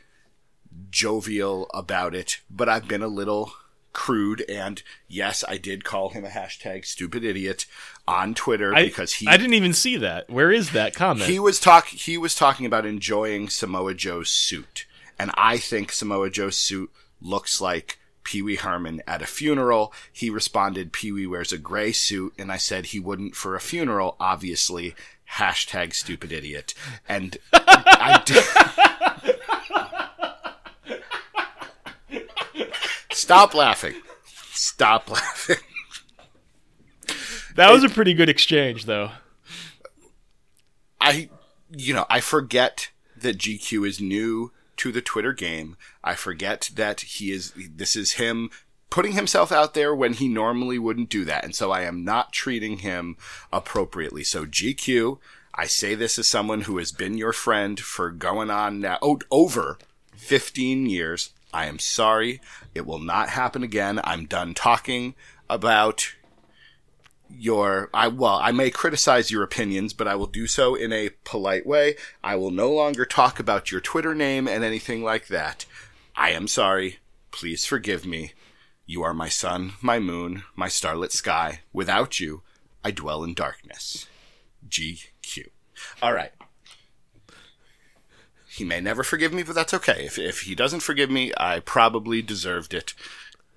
[0.90, 3.52] jovial about it, but I've been a little
[3.92, 4.44] crude.
[4.48, 7.66] And yes, I did call him a hashtag stupid idiot
[8.06, 9.26] on Twitter I, because he.
[9.26, 10.28] I didn't even see that.
[10.28, 11.30] Where is that comment?
[11.30, 11.86] He was talk.
[11.86, 14.86] He was talking about enjoying Samoa Joe's suit,
[15.18, 16.90] and I think Samoa Joe's suit
[17.22, 19.92] looks like Pee Wee Herman at a funeral.
[20.12, 23.60] He responded, Pee Wee wears a gray suit, and I said he wouldn't for a
[23.60, 24.94] funeral, obviously.
[25.34, 26.74] Hashtag stupid idiot.
[27.08, 28.44] And I did.
[33.12, 33.94] Stop laughing.
[34.52, 35.56] Stop laughing.
[37.56, 39.10] that was a pretty good exchange, though.
[41.00, 41.28] I,
[41.70, 45.76] you know, I forget that GQ is new to the Twitter game.
[46.02, 48.50] I forget that he is, this is him
[48.90, 51.44] putting himself out there when he normally wouldn't do that.
[51.44, 53.16] And so I am not treating him
[53.52, 54.22] appropriately.
[54.22, 55.18] So GQ,
[55.54, 59.18] I say this as someone who has been your friend for going on now, oh,
[59.30, 59.78] over
[60.16, 61.30] 15 years.
[61.52, 62.40] I am sorry.
[62.74, 64.00] It will not happen again.
[64.02, 65.14] I'm done talking
[65.48, 66.14] about
[67.38, 71.10] your I well, I may criticize your opinions, but I will do so in a
[71.24, 71.96] polite way.
[72.22, 75.66] I will no longer talk about your Twitter name and anything like that.
[76.16, 76.98] I am sorry.
[77.30, 78.32] Please forgive me.
[78.86, 81.60] You are my sun, my moon, my starlit sky.
[81.72, 82.42] Without you,
[82.84, 84.06] I dwell in darkness.
[84.68, 85.48] GQ.
[86.02, 86.32] All right.
[88.46, 90.04] He may never forgive me, but that's okay.
[90.04, 92.94] If, if he doesn't forgive me, I probably deserved it.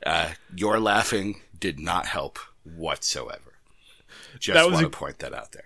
[0.03, 3.56] Uh, your laughing did not help whatsoever.
[4.39, 5.65] Just That was want a- to point that out there.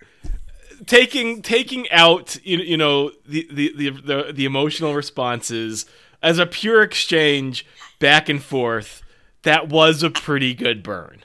[0.86, 5.86] taking taking out you, you know the, the the the the emotional responses
[6.22, 7.64] as a pure exchange
[7.98, 9.02] back and forth
[9.42, 11.24] that was a pretty good burn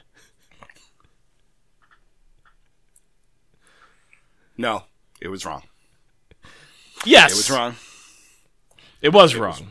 [4.56, 4.84] No,
[5.20, 5.62] it was wrong.
[7.04, 7.76] yes It was wrong.
[9.00, 9.68] it was wrong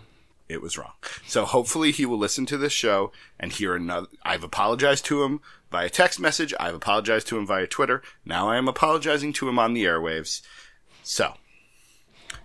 [0.48, 0.94] It was wrong.
[1.26, 4.08] So hopefully he will listen to this show and hear another.
[4.24, 6.54] I've apologized to him via text message.
[6.60, 8.02] I've apologized to him via Twitter.
[8.26, 10.42] Now I am apologizing to him on the airwaves.
[11.04, 11.34] So,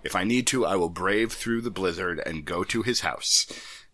[0.04, 3.46] if I need to, I will brave through the blizzard and go to his house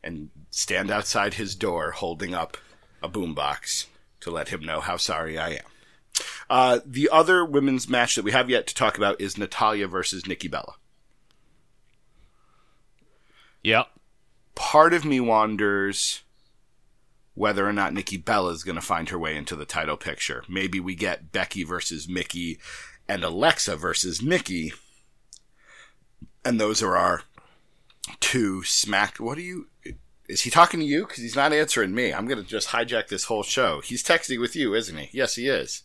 [0.02, 2.56] and stand outside his door holding up
[3.02, 3.86] a boombox
[4.20, 5.64] to let him know how sorry I am.
[6.50, 10.26] Uh, the other women's match that we have yet to talk about is Natalya versus
[10.26, 10.74] Nikki Bella.
[13.62, 13.88] yep
[14.54, 16.22] part of me wonders
[17.38, 20.42] whether or not Nikki Bella is going to find her way into the title picture.
[20.48, 22.59] Maybe we get Becky versus Mickie
[23.09, 24.72] and Alexa versus Nikki.
[26.44, 27.22] And those are our
[28.18, 29.18] two smack.
[29.18, 29.68] What are you.
[30.29, 31.07] Is he talking to you?
[31.07, 32.12] Because he's not answering me.
[32.12, 33.81] I'm going to just hijack this whole show.
[33.83, 35.09] He's texting with you, isn't he?
[35.12, 35.85] Yes, he is.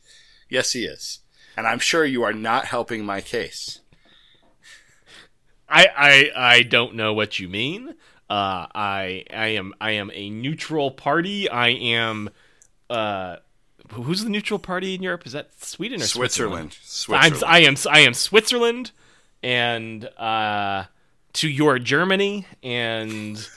[0.49, 1.19] Yes, he is.
[1.55, 3.79] And I'm sure you are not helping my case.
[5.69, 7.95] I, I I don't know what you mean.
[8.29, 11.49] Uh, I I am I am a neutral party.
[11.49, 12.29] I am.
[12.89, 13.37] Uh,
[13.91, 15.25] who's the neutral party in Europe?
[15.25, 16.73] Is that Sweden or Switzerland?
[16.81, 17.33] Switzerland.
[17.33, 17.43] Switzerland.
[17.45, 18.91] I am I am Switzerland,
[19.41, 20.85] and uh,
[21.33, 23.47] to your Germany, and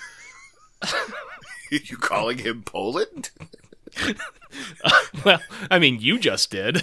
[1.71, 3.31] you calling him Poland?
[5.25, 6.83] well, I mean, you just did.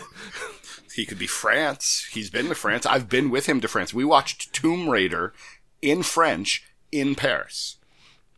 [0.96, 2.08] He could be France.
[2.12, 2.86] He's been to France.
[2.86, 3.94] I've been with him to France.
[3.94, 5.34] We watched Tomb Raider
[5.82, 6.64] in French
[6.94, 7.78] in Paris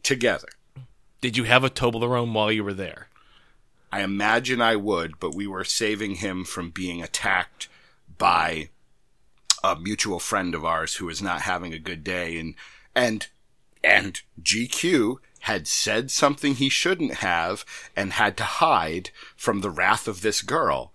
[0.04, 0.50] together.
[1.22, 3.08] Did you have a Toblerone while you were there?
[3.92, 7.68] I imagine I would, but we were saving him from being attacked
[8.18, 8.70] by
[9.64, 12.56] a mutual friend of ours who was not having a good day and
[12.94, 13.28] and
[13.84, 17.64] and GQ had said something he shouldn't have
[17.96, 20.92] and had to hide from the wrath of this girl.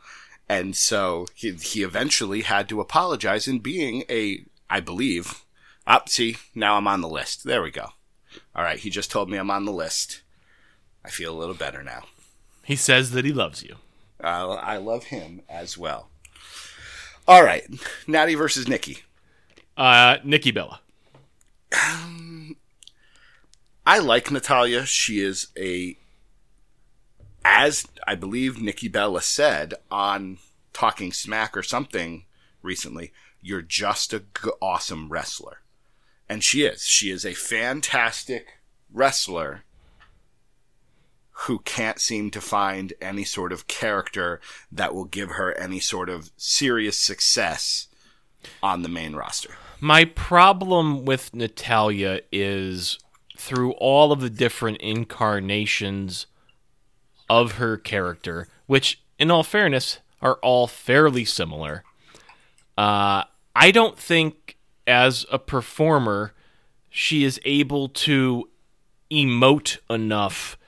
[0.49, 5.45] And so he, he eventually had to apologize in being a, I believe,
[5.91, 7.45] up, see, now I'm on the list.
[7.45, 7.89] There we go.
[8.55, 8.79] All right.
[8.79, 10.23] He just told me I'm on the list.
[11.05, 12.05] I feel a little better now.
[12.65, 13.77] He says that he loves you.
[14.23, 16.11] Uh, I love him as well.
[17.27, 17.65] All right,
[18.07, 18.99] Natty versus Nikki.
[19.77, 20.81] Uh, Nikki Bella.
[21.73, 22.57] Um,
[23.87, 24.85] I like Natalya.
[24.85, 25.97] She is a,
[27.45, 30.39] as I believe Nikki Bella said on
[30.73, 32.25] talking smack or something
[32.63, 33.13] recently.
[33.41, 35.60] You're just a g- awesome wrestler.
[36.31, 36.83] And she is.
[36.83, 38.61] She is a fantastic
[38.93, 39.65] wrestler
[41.47, 44.41] who can't seem to find any sort of character
[44.71, 47.89] that will give her any sort of serious success
[48.63, 49.57] on the main roster.
[49.81, 53.01] My problem with Natalya is
[53.37, 56.27] through all of the different incarnations
[57.29, 61.83] of her character, which, in all fairness, are all fairly similar.
[62.79, 63.25] Uh,
[63.57, 64.59] I don't think,
[64.91, 66.35] as a performer,
[66.91, 68.49] she is able to
[69.11, 70.59] emote enough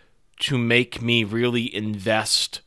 [0.41, 2.61] to make me really invest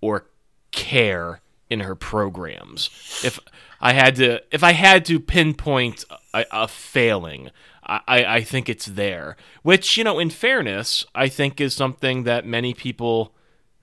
[0.00, 0.26] or
[0.70, 2.88] care in her programs.
[3.24, 3.38] If
[3.80, 7.50] I had to, if I had to pinpoint a, a failing,
[7.84, 9.36] I, I think it's there.
[9.62, 13.34] Which you know, in fairness, I think is something that many people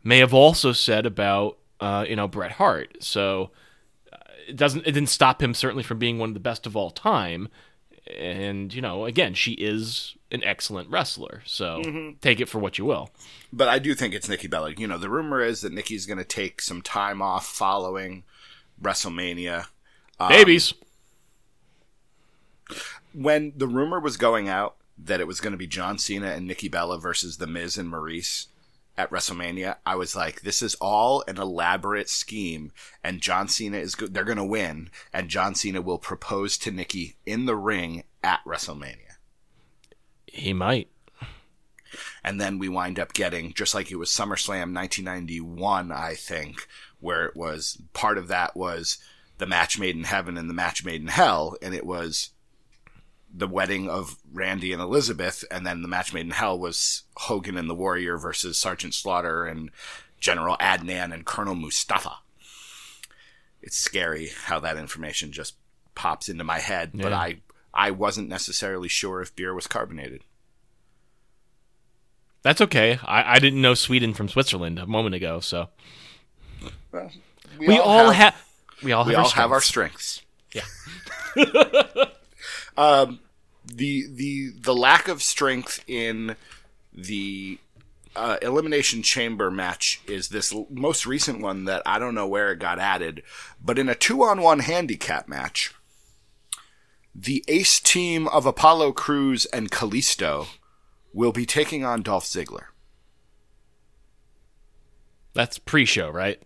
[0.03, 2.97] may have also said about uh, you know Bret Hart.
[3.03, 3.51] So
[4.47, 6.91] it doesn't, it didn't stop him certainly from being one of the best of all
[6.91, 7.49] time.
[8.17, 11.41] And you know, again, she is an excellent wrestler.
[11.45, 12.17] So mm-hmm.
[12.21, 13.09] take it for what you will.
[13.51, 14.71] But I do think it's Nikki Bella.
[14.71, 18.23] You know, the rumor is that Nikki's going to take some time off following
[18.81, 19.67] WrestleMania.
[20.19, 20.73] Um, Babies.
[23.13, 26.47] When the rumor was going out that it was going to be John Cena and
[26.47, 28.47] Nikki Bella versus The Miz and Maurice
[28.97, 32.71] at WrestleMania, I was like, this is all an elaborate scheme,
[33.03, 34.13] and John Cena is good.
[34.13, 38.39] They're going to win, and John Cena will propose to Nikki in the ring at
[38.45, 39.17] WrestleMania.
[40.25, 40.89] He might.
[42.23, 46.67] and then we wind up getting just like it was SummerSlam 1991, I think,
[46.99, 48.97] where it was part of that was
[49.37, 52.31] the match made in heaven and the match made in hell, and it was
[53.33, 57.57] the wedding of Randy and Elizabeth, and then the match made in hell was Hogan
[57.57, 59.69] and the Warrior versus Sergeant Slaughter and
[60.19, 62.17] General Adnan and Colonel Mustafa.
[63.61, 65.55] It's scary how that information just
[65.93, 67.41] pops into my head, but I
[67.73, 70.23] I wasn't necessarily sure if beer was carbonated.
[72.43, 72.99] That's okay.
[73.03, 75.69] I, I didn't know Sweden from Switzerland a moment ago, so
[77.59, 78.35] we, all, have,
[78.81, 80.21] we all have we our all have our strengths.
[80.53, 80.71] strengths.
[81.35, 82.05] Yeah.
[82.77, 83.19] um,
[83.65, 86.35] the the the lack of strength in
[86.93, 87.59] the
[88.15, 92.51] uh, elimination chamber match is this l- most recent one that I don't know where
[92.51, 93.23] it got added,
[93.63, 95.73] but in a two on one handicap match,
[97.13, 100.47] the ace team of Apollo Crews and Kalisto
[101.13, 102.65] will be taking on Dolph Ziggler.
[105.33, 106.41] That's pre-show, right?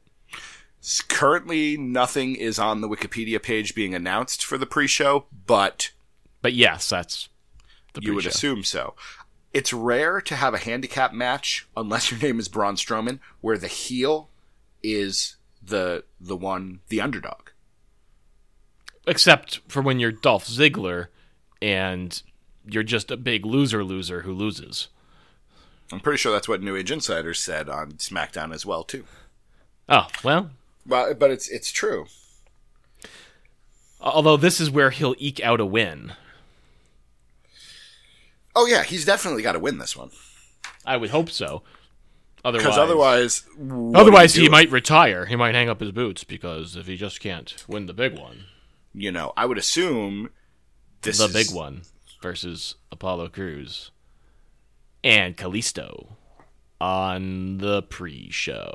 [1.08, 5.92] Currently, nothing is on the Wikipedia page being announced for the pre-show, but
[6.42, 7.30] But yes, that's
[7.94, 8.96] the You would assume so.
[9.54, 13.68] It's rare to have a handicap match, unless your name is Braun Strowman, where the
[13.68, 14.30] heel
[14.82, 17.50] is the the one the underdog.
[19.06, 21.08] Except for when you're Dolph Ziggler
[21.62, 22.22] and
[22.66, 24.88] you're just a big loser loser who loses.
[25.92, 29.04] I'm pretty sure that's what New Age Insider said on SmackDown as well too.
[29.90, 30.52] Oh, well,
[30.88, 32.06] Well, but it's it's true.
[34.00, 36.14] although this is where he'll eke out a win.
[38.56, 40.12] Oh yeah, he's definitely got to win this one
[40.86, 41.64] I would hope so.
[42.44, 43.44] Otherwise, because otherwise,
[43.96, 45.28] otherwise he might retire.
[45.28, 48.46] He might hang up his boots because if he just can't win the big one,
[48.94, 50.30] You know, I would assume
[51.04, 51.84] this the is- big one
[52.22, 53.92] versus Apollo Crews
[55.04, 56.14] and Kalisto
[56.80, 58.74] on the pre-show.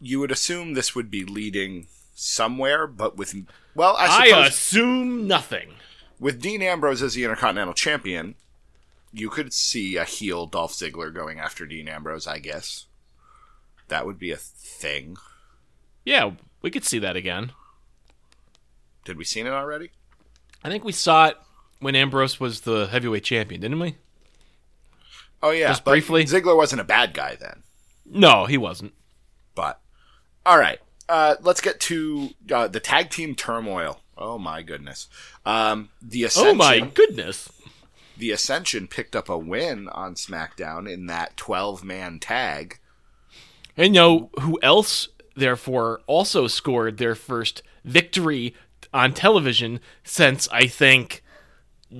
[0.00, 3.34] You would assume this would be leading somewhere, but with
[3.74, 5.74] well, I I assume nothing.
[6.18, 8.34] With Dean Ambrose as the Intercontinental Champion,
[9.12, 12.86] you could see a heel Dolph Ziggler going after Dean Ambrose, I guess.
[13.88, 15.16] That would be a thing.
[16.04, 17.52] Yeah, we could see that again.
[19.04, 19.90] Did we seen it already?
[20.62, 21.36] I think we saw it
[21.80, 23.96] when Ambrose was the heavyweight champion, didn't we?
[25.42, 26.24] Oh yeah, Just briefly?
[26.24, 27.62] Ziggler wasn't a bad guy then,
[28.06, 28.94] No, he wasn't.
[29.54, 29.80] but
[30.46, 30.78] all right.
[31.06, 34.00] Uh, let's get to uh, the tag team turmoil.
[34.16, 35.08] Oh my goodness.
[35.44, 37.50] Um, the Ascension, Oh my goodness.
[38.16, 42.78] the Ascension picked up a win on SmackDown in that twelve man tag.
[43.76, 48.54] And you know who else, therefore, also scored their first victory
[48.92, 51.24] on television since I think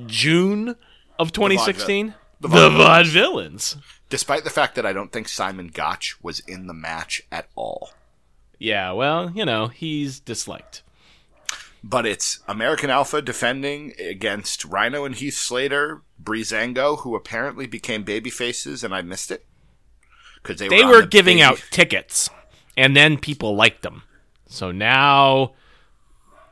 [0.06, 0.76] June
[1.18, 2.14] of 2016?
[2.40, 3.76] The, Vaudevillains.
[4.08, 7.90] Despite the fact that I don't think Simon Gotch was in the match at all.
[8.58, 10.82] Yeah, well, you know, he's disliked.
[11.86, 18.30] But it's American Alpha defending against Rhyno and Heath Slater, Breezango, who apparently became baby
[18.30, 19.44] faces, and I missed it
[20.42, 22.30] because they, They on were the giving baby- out tickets
[22.74, 24.02] and then people liked them.
[24.46, 25.52] So now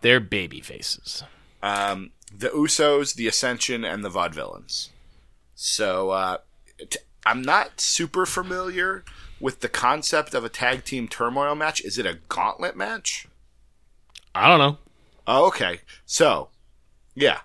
[0.03, 1.25] they're baby faces.
[1.63, 4.91] Um, the Usos, the Ascension, and the Vaudevillains.
[5.55, 6.39] So uh,
[6.91, 9.03] t- I'm not super familiar
[9.41, 11.81] with the concept of a tag team turmoil match.
[11.81, 13.27] Is it a gauntlet match?
[14.35, 14.79] I don't know.
[15.27, 15.81] Oh, okay.
[16.05, 16.49] So,
[17.15, 17.41] yeah.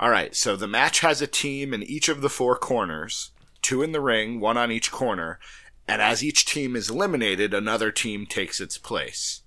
[0.00, 0.34] All right.
[0.34, 3.30] So the match has a team in each of the four corners,
[3.62, 5.38] two in the ring, one on each corner,
[5.86, 9.42] and as each team is eliminated, another team takes its place.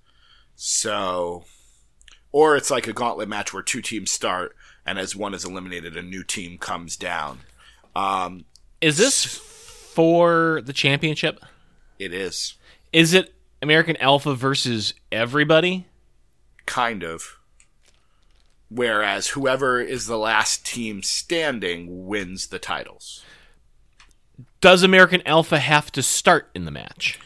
[0.54, 1.44] So,
[2.30, 4.54] or it's like a gauntlet match where two teams start,
[4.84, 7.40] and as one is eliminated, a new team comes down.
[7.96, 8.44] Um,
[8.80, 11.40] Is this for the championship?
[11.98, 12.54] it is
[12.92, 15.86] Is it American Alpha versus everybody?
[16.66, 17.38] kind of.
[18.74, 23.22] Whereas whoever is the last team standing wins the titles.
[24.62, 27.18] Does American Alpha have to start in the match?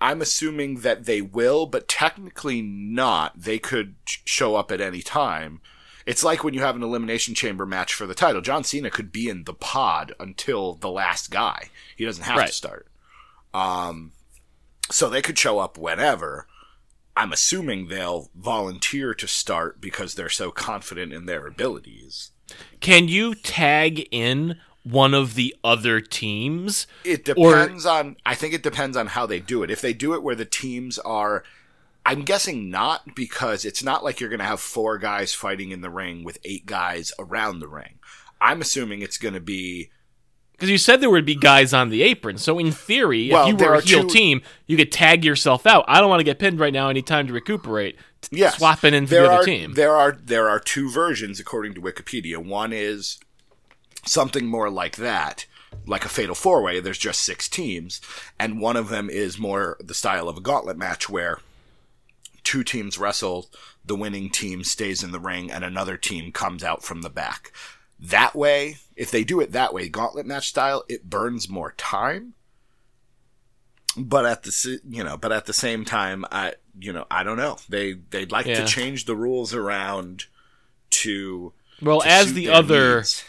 [0.00, 3.40] I'm assuming that they will, but technically not.
[3.42, 5.60] They could show up at any time.
[6.06, 8.40] It's like when you have an elimination chamber match for the title.
[8.40, 11.70] John Cena could be in the pod until the last guy.
[11.96, 12.46] He doesn't have Right.
[12.48, 12.86] to start.
[13.52, 14.12] Um,
[14.90, 16.46] so they could show up whenever.
[17.16, 22.32] I'm assuming they'll volunteer to start because they're so confident in their abilities.
[22.80, 26.86] Can you tag in one of the other teams?
[27.04, 28.16] It Or- depends on.
[28.26, 29.70] I think it depends on how they do it.
[29.70, 31.44] If they do it where the teams are,
[32.04, 35.80] I'm guessing not because it's not like you're going to have four guys fighting in
[35.80, 37.98] the ring with eight guys around the ring.
[38.40, 39.90] I'm assuming it's going to be.
[40.54, 42.38] Because you said there would be guys on the apron.
[42.38, 45.66] So in theory, Well, if you were a heel two- team, you could tag yourself
[45.66, 45.84] out.
[45.88, 46.88] I don't want to get pinned right now.
[46.88, 47.96] I need time to recuperate.
[48.22, 49.74] T- Yes, Swapping in for there the other are, team.
[49.74, 52.38] There are there are two versions according to Wikipedia.
[52.38, 53.18] One is
[54.06, 55.46] something more like that,
[55.86, 56.80] like a fatal four way.
[56.80, 58.00] There's just six teams,
[58.38, 61.40] and one of them is more the style of a gauntlet match where
[62.44, 63.50] two teams wrestle,
[63.84, 67.52] the winning team stays in the ring, and another team comes out from the back.
[68.10, 72.34] That way, if they do it that way, gauntlet match style, it burns more time.
[73.96, 77.36] But at the you know, but at the same time, I you know I don't
[77.38, 77.58] know.
[77.68, 78.56] They they'd like Yeah.
[78.60, 80.24] to change the rules around
[80.90, 83.24] to well, to as the other needs.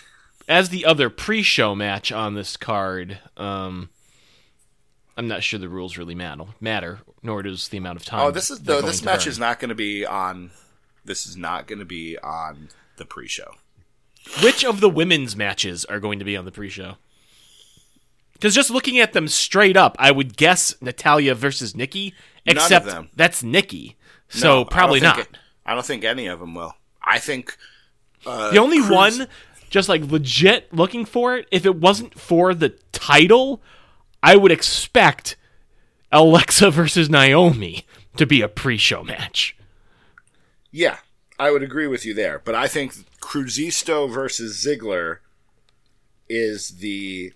[0.47, 3.89] as the other pre-show match on this card, um,
[5.15, 8.21] I'm not sure the rules really matter, matter nor does the amount of time.
[8.21, 8.81] Oh, this is though.
[8.81, 9.31] This match burn.
[9.31, 10.51] is not going to be on.
[11.05, 13.53] This is not going to be on the pre-show.
[14.43, 16.95] Which of the women's matches are going to be on the pre-show?
[18.33, 22.13] Because just looking at them straight up, I would guess Natalya versus Nikki.
[22.45, 23.95] Except that's Nikki,
[24.29, 25.19] so I don't probably think not.
[25.25, 26.75] it- I don't think any of them will.
[27.01, 27.57] I think
[28.25, 29.27] uh, the only Cruz- one,
[29.71, 33.63] just like legit looking for it, if it wasn't for the title,
[34.21, 35.35] I would expect
[36.11, 37.85] Alexa versus Naomi
[38.17, 39.57] to be a pre-show match.
[40.71, 40.97] Yeah,
[41.37, 42.39] I would agree with you there.
[42.43, 45.17] But I think Cruzisto versus Ziggler
[46.29, 47.33] is the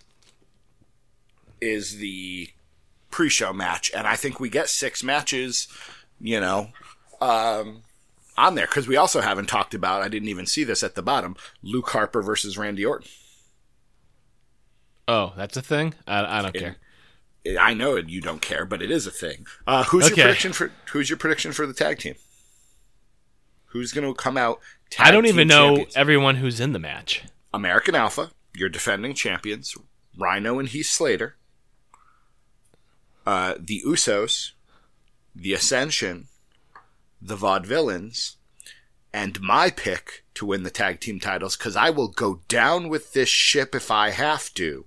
[1.62, 2.50] is the
[3.12, 5.68] pre-show match, and I think we get six matches.
[6.22, 6.70] You know,
[7.22, 7.84] um,
[8.38, 10.02] on there because we also haven't talked about.
[10.02, 11.36] I didn't even see this at the bottom.
[11.62, 13.10] Luke Harper versus Randy Orton.
[15.08, 15.94] Oh, that's a thing.
[16.08, 16.76] I, I don't care.
[17.60, 19.48] I know it, you don't care, but it is a thing.
[19.66, 20.16] Uh, who's Okay.
[20.16, 22.16] your prediction for Who's your prediction for the tag team?
[23.70, 24.60] Who's going to come out?
[24.98, 25.96] I don't even know champions?
[25.96, 27.24] everyone who's in the match.
[27.54, 29.76] American Alpha, your defending champions,
[30.20, 31.38] Rhyno and Heath Slater,
[33.26, 34.52] uh, the Usos,
[35.36, 36.28] the Ascension,
[37.22, 38.36] the Vaudevillains,
[39.14, 43.14] and my pick to win the tag team titles because I will go down with
[43.14, 44.86] this ship if I have to.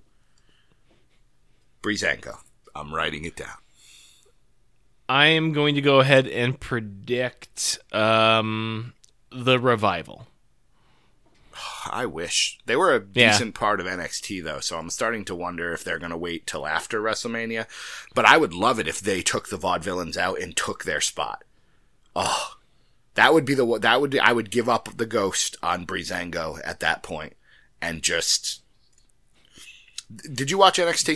[1.81, 2.37] Breezango.
[2.75, 3.57] I'm writing it down.
[5.09, 8.93] I am going to go ahead and predict um,
[9.31, 10.27] the revival.
[11.91, 13.31] I wish they were a Yeah.
[13.31, 16.47] decent part of NXT though, so I'm starting to wonder if they're going to wait
[16.47, 17.67] till after WrestleMania.
[18.15, 21.43] But I would love it if they took the Vaudevillains out and took their spot.
[22.15, 22.53] Oh,
[23.15, 26.79] that would be the that would I would give up the ghost on Breezango at
[26.79, 27.33] that point
[27.81, 28.61] and just.
[30.31, 31.15] Did you watch NXT?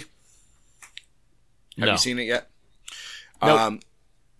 [1.78, 1.92] Have no.
[1.92, 2.50] you seen it yet?
[3.42, 3.60] Nope.
[3.60, 3.80] Um,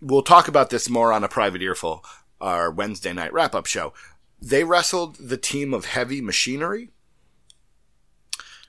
[0.00, 2.04] we'll talk about this more on a private earful,
[2.40, 3.92] our Wednesday night wrap up show.
[4.40, 6.90] They wrestled the team of Heavy Machinery,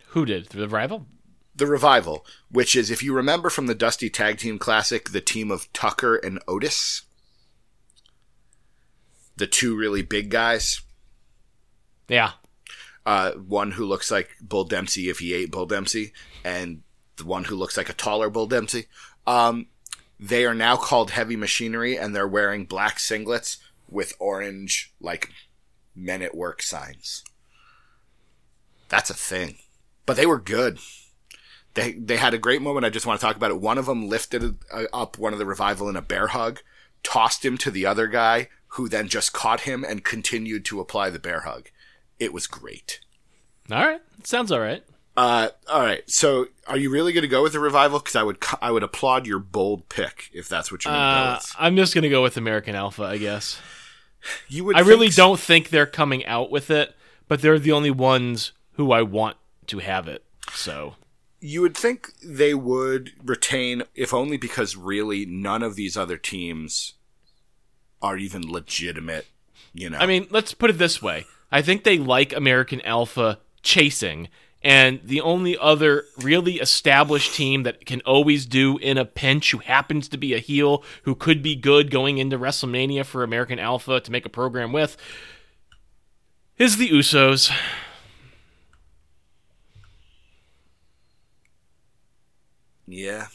[0.09, 1.05] Who did the revival?
[1.55, 5.51] the Revival, which is, if you remember from the Dusty Tag Team Classic, the team
[5.51, 7.01] of Tucker and Otis,
[9.35, 10.81] the two really big guys.
[12.07, 12.31] Yeah,
[13.05, 16.13] Uh, one who looks like Bull Dempsey if he ate Bull Dempsey,
[16.45, 16.81] and
[17.17, 18.85] the one who looks like a taller Bull Dempsey.
[19.27, 19.67] Um,
[20.19, 23.57] They are now called Heavy Machinery, and they're wearing black singlets
[23.87, 25.31] with orange like
[25.95, 27.23] men at work signs.
[28.89, 29.57] That's a thing.
[30.05, 30.79] But they were good.
[31.75, 32.85] They they had a great moment.
[32.85, 33.61] I just want to talk about it.
[33.61, 36.59] One of them lifted uh, up one of the revival in a bear hug,
[37.03, 41.09] tossed him to the other guy, who then just caught him and continued to apply
[41.09, 41.69] the bear hug.
[42.19, 42.99] It was great.
[43.71, 44.83] All right, sounds all right.
[45.19, 46.09] Uh, all right.
[46.09, 47.99] So, are you really going to go with the revival?
[47.99, 51.25] Because I would I would applaud your bold pick if that's what you're going to
[51.25, 51.55] go with.
[51.59, 53.59] I'm just gonna go with American Alpha, I guess.
[54.49, 54.75] You would.
[54.75, 56.93] I really think- don't think they're coming out with it,
[57.29, 60.23] but they're the only ones who I want to have it.
[60.53, 60.95] So
[61.39, 66.95] You would think they would retain, if only because really none of these other teams
[68.01, 69.27] are even legitimate.
[69.73, 69.99] You know.
[69.99, 71.25] I mean, let's put it this way.
[71.51, 74.27] I think they like American Alpha chasing,
[74.61, 79.59] and the only other really established team that can always do in a pinch, who
[79.59, 83.99] happens to be a heel, who could be good going into WrestleMania for American Alpha
[83.99, 84.97] to make a program with,
[86.57, 87.51] is the Usos.
[92.85, 93.27] Yeah,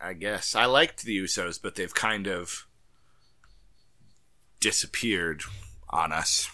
[0.00, 2.66] I guess I liked the Usos, but they've kind of
[4.60, 5.42] disappeared
[5.88, 6.50] on us.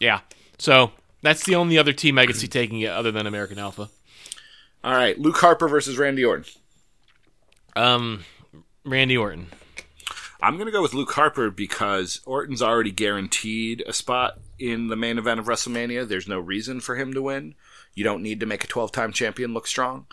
[0.00, 0.20] Yeah.
[0.58, 0.92] So
[1.26, 3.88] that's the only other team I could see taking it other than American Alpha.
[4.84, 6.44] All right, Luke Harper versus Randy Orton.
[7.74, 8.24] Um,
[8.84, 9.48] Randy Orton.
[10.40, 14.96] I'm going to go with Luke Harper because Orton's already guaranteed a spot in the
[14.96, 16.06] main event of WrestleMania.
[16.06, 17.54] There's no reason for him to win.
[17.94, 20.06] You don't need to make a 12 time champion look strong.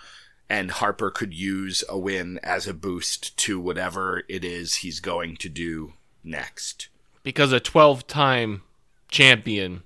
[0.49, 5.37] And Harper could use a win as a boost to whatever it is he's going
[5.37, 5.93] to do
[6.23, 6.87] next.
[7.21, 8.63] Because a 12 time
[9.09, 9.83] champion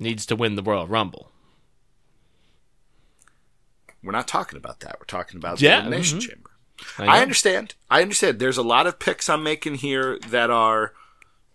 [0.00, 1.30] needs to win the Royal Rumble.
[4.02, 4.96] We're not talking about that.
[4.98, 6.28] We're talking about Yeah, the Elimination mhm.
[6.28, 6.50] Chamber.
[6.98, 7.74] I, I understand.
[7.90, 8.38] I understand.
[8.38, 10.94] There's a lot of picks I'm making here that are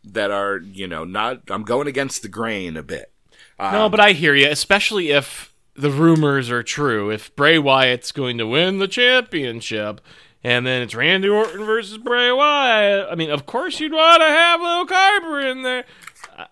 [0.04, 1.42] that are you know not.
[1.50, 3.12] I'm going against the grain a bit.
[3.60, 7.10] No, but I hear you, especially if the rumors are true.
[7.10, 10.02] If Bray Wyatt's going to win the championship,
[10.44, 13.08] and then it's Randy Orton versus Bray Wyatt.
[13.10, 15.86] I mean, of course you'd want to have Luke Harper in there.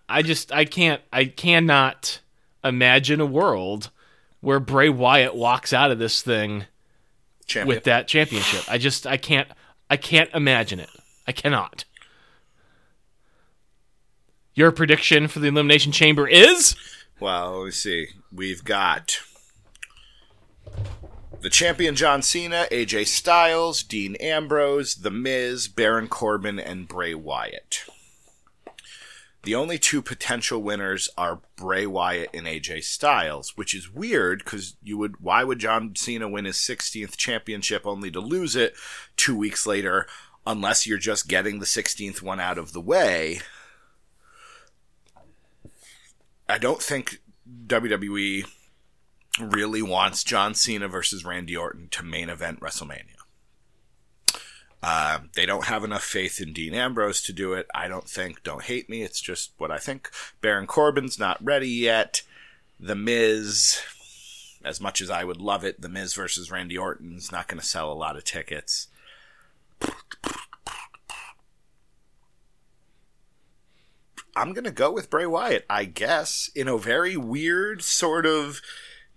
[0.07, 2.19] I- just, I can't, I cannot
[2.63, 3.89] imagine a world
[4.41, 6.65] where Bray Wyatt walks out of this thing
[7.45, 7.75] Champion.
[7.75, 8.63] with that championship.
[8.69, 9.47] I just, I can't,
[9.89, 10.89] I can't imagine it.
[11.27, 11.86] I cannot.
[14.55, 16.75] Your prediction for the Elimination Chamber is?
[17.19, 18.07] Well, let me see.
[18.31, 19.19] We've got
[21.41, 27.86] the champion John Cena, AJ Styles, Dean Ambrose, The Miz, Baron Corbin, and Bray Wyatt.
[29.43, 34.77] The only two potential winners are Bray Wyatt and AJ Styles, which is weird because
[34.81, 38.73] you would why would John Cena win his 16th championship only to lose it
[39.17, 40.07] 2 weeks later
[40.47, 43.41] unless you're just getting the 16th one out of the way?
[46.47, 47.19] I don't think
[47.67, 48.47] WWE
[49.41, 53.12] really wants John Cena versus Randy Orton to main event WrestleMania.
[54.86, 57.67] Uh, they don't have enough faith in Dean Ambrose to do it.
[57.73, 58.43] I don't think.
[58.43, 59.01] Don't hate me.
[59.01, 60.09] It's just what I think.
[60.41, 62.21] Baron Corbin's not ready yet.
[62.79, 63.79] The Miz,
[64.65, 67.65] as much as I would love it, The Miz versus Randy Orton's not going to
[67.65, 68.88] sell a lot of tickets.
[74.36, 78.61] I'm going to go with Bray Wyatt, I guess, in a very weird sort of,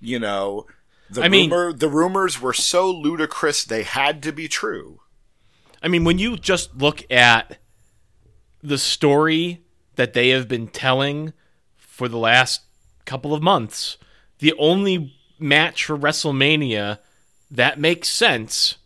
[0.01, 0.67] you know,
[1.09, 5.01] the I mean- rumor the rumors were so ludicrous they had to be true.
[5.87, 7.59] I mean, when you just look at
[8.61, 9.62] the story
[9.95, 11.32] that they have been telling
[11.76, 12.62] for the last
[13.05, 13.97] couple of months,
[14.41, 16.99] the only match for WrestleMania
[17.53, 18.78] that makes sense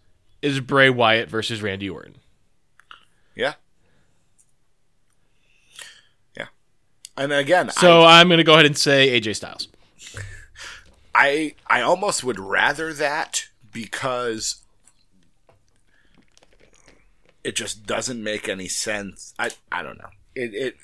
[0.42, 2.16] is Bray Wyatt versus Randy Orton.
[3.34, 3.54] Yeah.
[6.36, 6.48] Yeah.
[7.16, 9.68] And again, So I'm going to go ahead and say AJ Styles.
[11.14, 14.59] I I almost would rather that because
[17.44, 19.34] it just doesn't make any sense.
[19.38, 20.10] I I don't know.
[20.34, 20.76] It it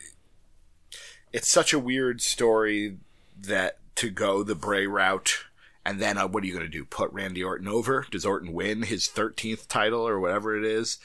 [1.32, 2.96] it's such a weird story
[3.38, 5.44] that to go the Bray route
[5.84, 6.84] and then uh, what are you going to do?
[6.84, 8.06] Put Randy Orton over?
[8.10, 10.98] Does Orton win his 13th title or whatever it is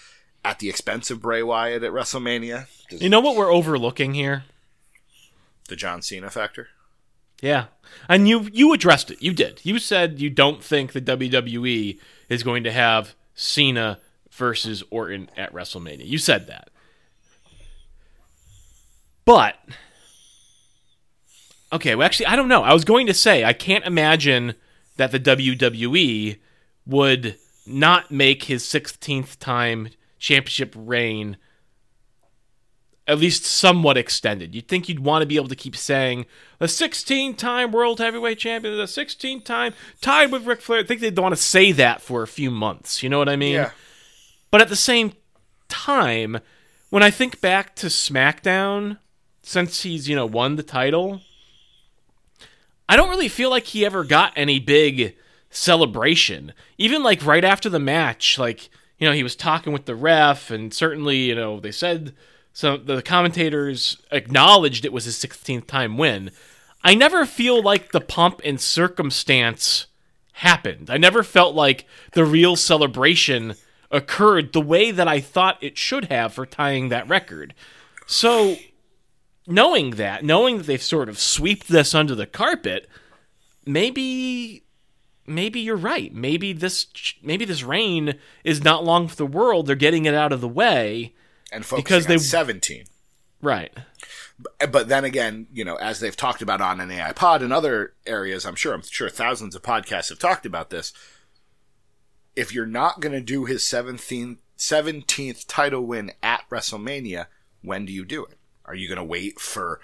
[0.43, 2.65] at the expense of Bray Wyatt at WrestleMania?
[2.89, 4.45] Does You know what we're overlooking here?
[5.67, 6.67] the John Cena factor?
[7.41, 7.65] Yeah.
[8.09, 9.21] And you you addressed it.
[9.21, 9.61] You did.
[9.63, 11.97] You said you don't think the WWE
[12.27, 13.99] is going to have Cena
[14.31, 16.05] versus Orton at WrestleMania.
[16.05, 16.69] You said that.
[19.25, 19.55] But
[21.73, 22.63] Okay, well actually I don't know.
[22.63, 24.55] I was going to say I can't imagine
[24.97, 26.37] that the WWE
[26.85, 31.37] would not make his 16th time championship reign
[33.07, 34.53] at least somewhat extended.
[34.53, 36.25] You'd think you'd want to be able to keep saying
[36.59, 40.79] a 16 time world heavyweight champion, the 16 time tied with Ric Flair.
[40.79, 43.01] I think they'd want to say that for a few months.
[43.01, 43.55] You know what I mean?
[43.55, 43.71] Yeah.
[44.51, 45.13] But at the same
[45.69, 46.39] time,
[46.89, 48.97] when I think back to SmackDown,
[49.41, 51.21] since he's, you know, won the title,
[52.87, 55.15] I don't really feel like he ever got any big
[55.49, 56.53] celebration.
[56.77, 60.51] Even like right after the match, like, you know, he was talking with the ref,
[60.51, 62.13] and certainly, you know, they said
[62.53, 66.31] so the commentators acknowledged it was his 16th time win.
[66.83, 69.87] I never feel like the pomp and circumstance
[70.33, 70.89] happened.
[70.89, 73.55] I never felt like the real celebration
[73.91, 77.53] occurred the way that I thought it should have for tying that record.
[78.07, 78.57] So,
[79.47, 82.87] knowing that, knowing that they've sort of swept this under the carpet,
[83.65, 84.63] maybe
[85.27, 86.13] maybe you're right.
[86.13, 86.87] Maybe this
[87.21, 89.67] maybe this reign is not long for the world.
[89.67, 91.13] They're getting it out of the way
[91.51, 92.85] and Because they- on 17.
[93.41, 93.73] Right.
[94.71, 97.93] But then again, you know, as they've talked about on an AI pod and other
[98.07, 100.93] areas, I'm sure, I'm sure thousands of podcasts have talked about this.
[102.35, 107.27] If you're not going to do his 17th, 17th title win at WrestleMania,
[107.61, 108.37] when do you do it?
[108.65, 109.81] Are you going to wait for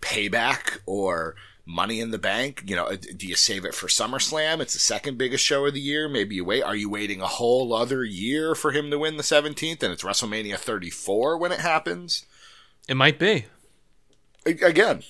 [0.00, 2.62] payback or money in the bank?
[2.66, 4.60] You know, do you save it for SummerSlam?
[4.60, 6.08] It's the second biggest show of the year.
[6.08, 6.62] Maybe you wait.
[6.62, 10.04] Are you waiting a whole other year for him to win the 17th and it's
[10.04, 12.26] WrestleMania 34 when it happens?
[12.88, 13.46] It might be.
[14.44, 15.02] Again,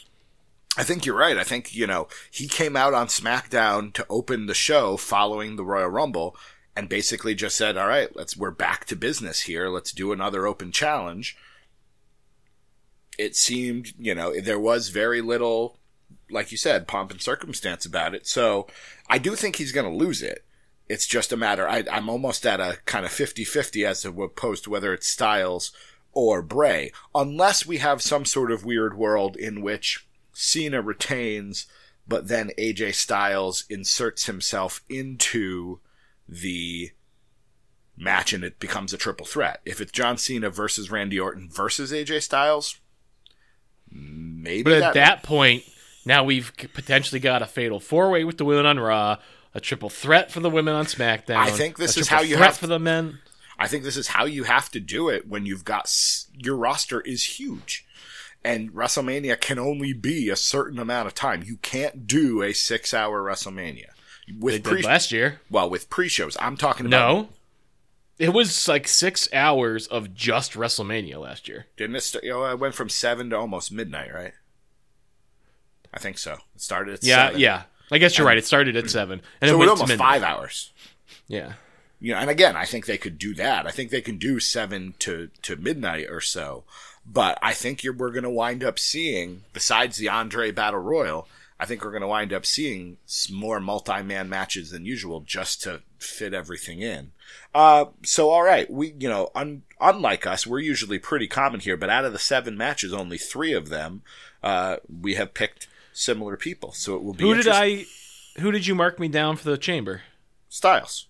[0.78, 1.36] I think you're right.
[1.36, 5.64] I think, you know, he came out on SmackDown to open the show following the
[5.64, 6.36] Royal Rumble
[6.76, 9.68] and basically just said, "All right, let's we're back to business here.
[9.68, 11.36] Let's do another open challenge."
[13.18, 15.78] It seemed, you know, there was very little
[16.30, 18.26] like you said, pomp and circumstance about it.
[18.26, 18.66] So,
[19.08, 20.44] I do think he's going to lose it.
[20.88, 24.64] It's just a matter I I'm almost at a kind of 50-50 as to opposed
[24.64, 25.72] to whether it's Styles
[26.12, 31.66] or Bray, unless we have some sort of weird world in which Cena retains,
[32.06, 35.80] but then AJ Styles inserts himself into
[36.28, 36.90] the
[37.96, 39.60] match and it becomes a triple threat.
[39.64, 42.76] If it's John Cena versus Randy Orton versus AJ Styles,
[43.90, 45.64] maybe But at that point,
[46.04, 49.18] now we've potentially got a fatal four way with the women on Raw,
[49.54, 51.36] a triple threat for the women on SmackDown.
[51.36, 53.20] I think this a is how you threat have- for the men.
[53.58, 55.90] I think this is how you have to do it when you've got
[56.34, 57.86] your roster is huge.
[58.44, 61.42] And WrestleMania can only be a certain amount of time.
[61.42, 63.95] You can't do a six hour WrestleMania.
[64.38, 65.40] With pre last year.
[65.50, 66.36] well, with pre shows.
[66.40, 67.28] I'm talking about No.
[68.18, 71.66] It was like six hours of just WrestleMania last year.
[71.76, 74.32] didn't it start, you know, it went from seven to almost midnight, right?
[75.92, 76.32] I think so.
[76.54, 77.40] It started at Yeah, seven.
[77.40, 77.62] yeah.
[77.90, 78.38] I guess you're right.
[78.38, 80.04] It started at seven, and So it went almost midnight.
[80.04, 80.72] five hours.
[81.28, 81.52] Yeah,
[82.00, 83.66] you know, and again, I think they could do that.
[83.66, 86.64] I think they can do seven to, to midnight or so.
[87.04, 91.28] But I think you're, we're going to wind up seeing, besides the Andre Battle Royal,
[91.58, 92.98] I think we're going to wind up seeing
[93.30, 97.12] more multi-man matches than usual just to fit everything in.
[97.54, 101.76] Uh, so all right, we, you know, un, unlike us, we're usually pretty common here,
[101.76, 104.02] but out of the seven matches, only three of them,
[104.42, 106.72] uh, we have picked similar people.
[106.72, 107.86] So it will be who did I?
[108.38, 110.02] Who did you mark me down for the chamber?
[110.48, 111.06] Styles.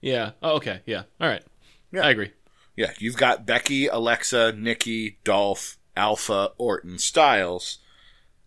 [0.00, 0.32] Yeah.
[0.42, 0.80] Oh, okay.
[0.86, 1.02] Yeah.
[1.20, 1.44] All right.
[1.92, 2.06] Yeah.
[2.06, 2.32] I agree.
[2.76, 7.78] Yeah, you've got Becky, Alexa, Nikki, Dolph, Alpha, Orton, Styles.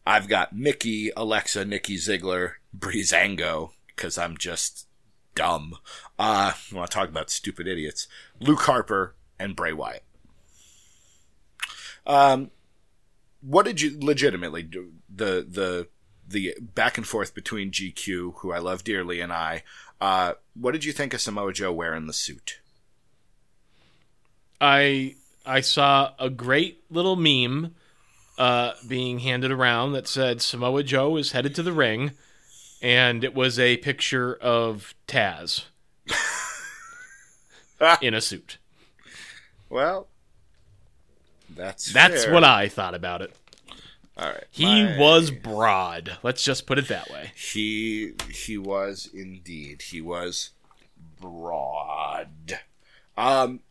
[0.05, 4.87] I've got Mickie, Alexa, Nikki Ziggler, Breezango, because I'm just
[5.35, 5.75] dumb.
[6.19, 8.07] Uh, I want to talk about stupid idiots.
[8.39, 10.03] Luke Harper and Bray Wyatt.
[12.05, 12.51] Um,
[13.41, 14.93] what did you legitimately do?
[15.13, 15.87] The the
[16.27, 19.63] the back and forth between GQ, who I love dearly, and I.
[20.01, 22.59] Uh, what did you think of Samoa Joe wearing the suit?
[24.59, 27.75] I I saw a great little meme
[28.37, 32.11] uh, being handed around that said Samoa Joe is headed to the ring,
[32.81, 35.65] and it was a picture of Taz
[38.01, 38.57] in a suit.
[39.69, 40.07] Well,
[41.49, 42.33] that's That's fair.
[42.33, 43.33] what I thought about it.
[44.17, 46.17] All right, He my- was broad.
[46.21, 47.31] Let's just put it that way.
[47.35, 50.51] he he was indeed he was
[51.19, 52.59] broad.
[53.17, 53.61] Um,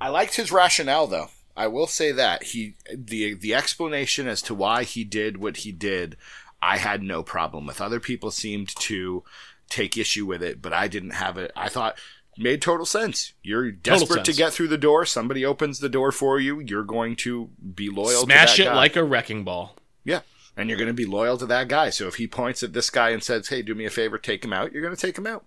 [0.00, 1.28] I liked his rationale though.
[1.56, 5.72] I will say that he the the explanation as to why he did what he
[5.72, 6.16] did,
[6.60, 7.80] I had no problem with.
[7.80, 9.22] Other people seemed to
[9.68, 11.52] take issue with it, but I didn't have it.
[11.54, 11.98] I thought
[12.36, 13.32] made total sense.
[13.42, 15.06] You're desperate to get through the door.
[15.06, 16.60] Somebody opens the door for you.
[16.60, 18.22] You're going to be loyal.
[18.22, 18.74] Smash to it guy.
[18.74, 19.76] like a wrecking ball.
[20.04, 20.20] Yeah.
[20.56, 21.90] And you're going to be loyal to that guy.
[21.90, 24.44] So if he points at this guy and says, hey, do me a favor, take
[24.44, 25.44] him out, you're going to take him out.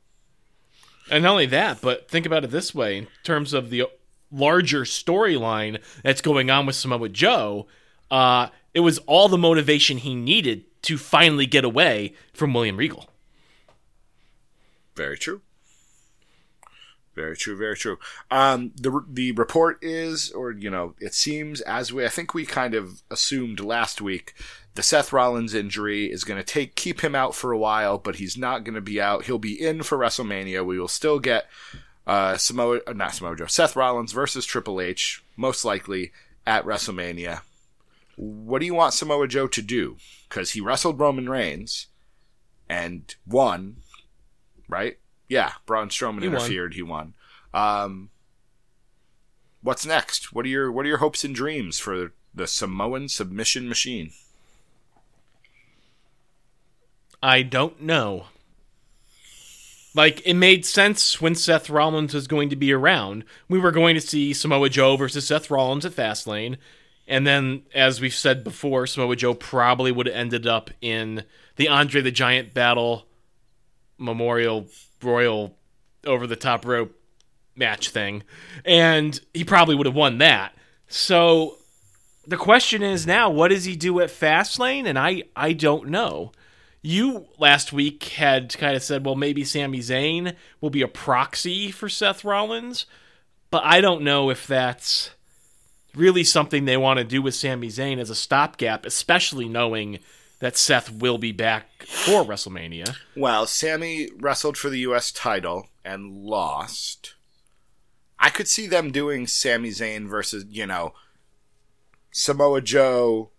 [1.10, 3.86] And not only that, but think about it this way in terms of the
[4.32, 7.68] larger storyline that's going on with Samoa Joe,
[8.12, 13.10] uh, it was all the motivation he needed to finally get away from William Regal.
[14.96, 15.42] Very true.
[17.18, 17.58] Very true.
[17.58, 17.98] Very true.
[18.30, 22.46] Um, the the report is, or you know, it seems as we I think we
[22.46, 24.36] kind of assumed last week,
[24.76, 28.18] the Seth Rollins injury is going to take keep him out for a while, but
[28.18, 29.26] he's not going to be out.
[29.26, 30.64] He'll be in for WrestleMania.
[30.64, 31.48] We will still get
[32.08, 36.12] uh, Samoa, uh, not Samoa Joe, Seth Rollins versus Triple H, most likely
[36.48, 37.42] at WrestleMania.
[38.16, 39.98] What do you want Samoa Joe to do?
[40.28, 41.88] Because he wrestled Roman Reigns
[42.68, 43.78] and won,
[44.68, 44.98] right?
[45.30, 46.38] Yeah, Braun Strowman He won.
[46.38, 46.74] interfered.
[46.74, 47.14] He won.
[47.54, 48.10] Um,
[49.62, 50.34] what's next?
[50.34, 54.12] What are your What are your hopes and dreams for the Samoan submission machine?
[57.22, 58.28] I don't know.
[59.98, 63.24] Like, it made sense when Seth Rollins was going to be around.
[63.50, 66.58] We were going to see Samoa Joe versus Seth Rollins at Fastlane.
[67.08, 71.24] And then, as we've said before, Samoa Joe probably would have ended up in
[71.56, 73.08] the Andre the Giant Battle
[73.98, 74.68] Memorial
[75.02, 75.58] Royal
[76.06, 76.96] over the top rope
[77.56, 78.22] match thing.
[78.64, 80.54] And he probably would have won that.
[80.88, 81.58] So
[82.28, 84.86] the question is now, what does he do at Fastlane?
[84.86, 86.34] And I, I don't know.
[86.82, 91.72] You last week had kind of said, well, maybe Sami Zayn will be a proxy
[91.72, 92.86] for Seth Rollins,
[93.50, 95.12] but I don't know if that's
[95.96, 100.00] really something they want to do with Sami Zayn as a stopgap, especially knowing
[100.40, 102.96] that Seth will be back for WrestleMania.
[103.16, 105.12] Well, Sami wrestled for the U.S.
[105.12, 107.16] title and lost.
[108.20, 110.94] I could see them doing Sami Zayn versus, you know,
[112.12, 113.32] Samoa Joe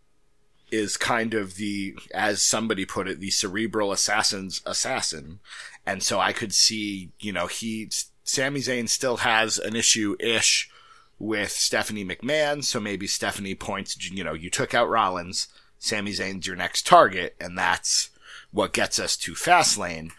[0.71, 5.41] is kind of the, as somebody put it, the cerebral assassin's assassin.
[5.87, 7.91] And so I could see, you know, he,
[8.25, 10.71] Sami Zayn still has an issue ish
[11.19, 12.63] with Stephanie McMahon.
[12.63, 15.49] So maybe Stephanie points, you know, you took out Rollins.
[15.79, 17.37] Sami Zayn's your next target.
[17.41, 18.11] And that's
[18.51, 20.11] what gets us to Fastlane.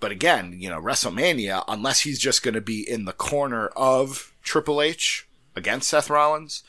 [0.00, 4.34] But again, you know, WrestleMania, unless he's just going to be in the corner of
[4.42, 5.26] Triple H
[5.56, 6.62] against Seth Rollins,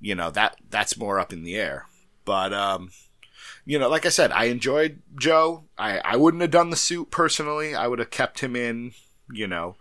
[0.00, 1.86] you know, that that's more up in the air.
[2.24, 2.90] But um
[3.66, 5.64] you know, like I said, I enjoyed Joe.
[5.78, 7.74] I I wouldn't have done the suit personally.
[7.74, 8.92] I would have kept him in,
[9.32, 9.76] you know,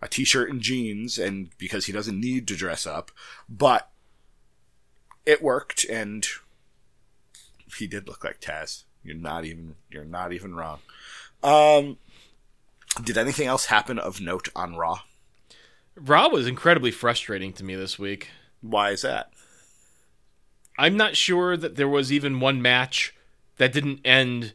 [0.00, 3.10] a t-shirt and jeans and because he doesn't need to dress up,
[3.48, 3.90] but
[5.24, 6.26] it worked and
[7.76, 8.84] he did look like Taz.
[9.02, 10.78] You're not even you're not even wrong.
[11.42, 11.98] Um
[13.02, 15.00] did anything else happen of note on Raw?
[15.96, 18.28] Raw was incredibly frustrating to me this week.
[18.62, 19.30] Why is that?
[20.78, 23.14] I'm not sure that there was even one match
[23.56, 24.52] that didn't end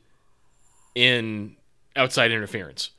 [0.96, 1.56] in
[1.96, 2.92] outside interference.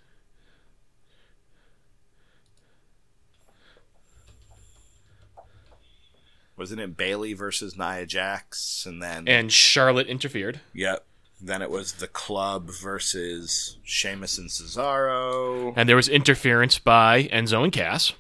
[6.57, 10.61] Wasn't it Bayley versus Nia Jax, and then And Charlotte interfered.
[10.75, 11.05] yep,
[11.41, 15.73] then it was the Club versus Sheamus and Cesaro.
[15.77, 18.13] And there was interference by Enzo and Cass.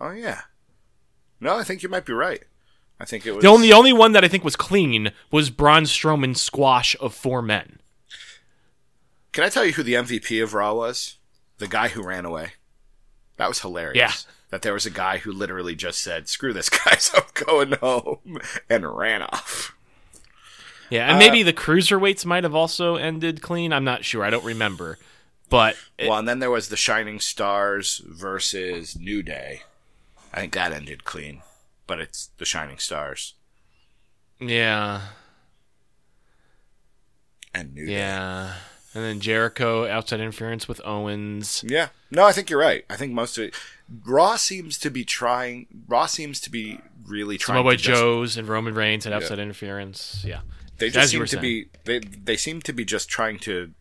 [0.00, 0.42] Oh yeah,
[1.40, 2.44] no, I think you might be right.
[2.98, 5.50] I think it was The only, the only one that I think was clean was
[5.50, 7.78] Braun Strowman's squash of four men.
[9.32, 11.16] Can I tell you who the MVP of Raw was?
[11.58, 12.52] The guy who ran away.
[13.36, 13.96] That was hilarious.
[13.96, 14.32] Yeah.
[14.50, 18.38] That there was a guy who literally just said, "Screw this, guys, I'm going home,"
[18.70, 19.74] and ran off.
[20.88, 23.72] Yeah, and maybe uh, the cruiserweights might have also ended clean.
[23.72, 24.24] I'm not sure.
[24.24, 24.98] I don't remember.
[25.50, 29.62] But it- Well, and then there was the Shining Stars versus New Day.
[30.32, 31.42] I think that ended clean,
[31.86, 33.34] but it's the Shining Stars
[34.40, 35.00] yeah,
[37.54, 37.92] and New Day.
[37.92, 38.54] yeah.
[38.94, 41.62] And then Jericho outside interference with Owens.
[41.66, 41.88] Yeah.
[42.10, 42.84] No, I think you're right.
[42.88, 43.54] I think most of it.
[44.06, 45.66] Raw seems to be trying.
[45.86, 47.58] Raw seems to be really trying.
[47.58, 50.24] Samoa just, Joe's and Roman Reigns and outside interference.
[50.26, 50.40] Yeah.
[50.78, 51.42] They just you seem to saying.
[51.42, 51.68] be.
[51.84, 53.72] They they seem to be just trying to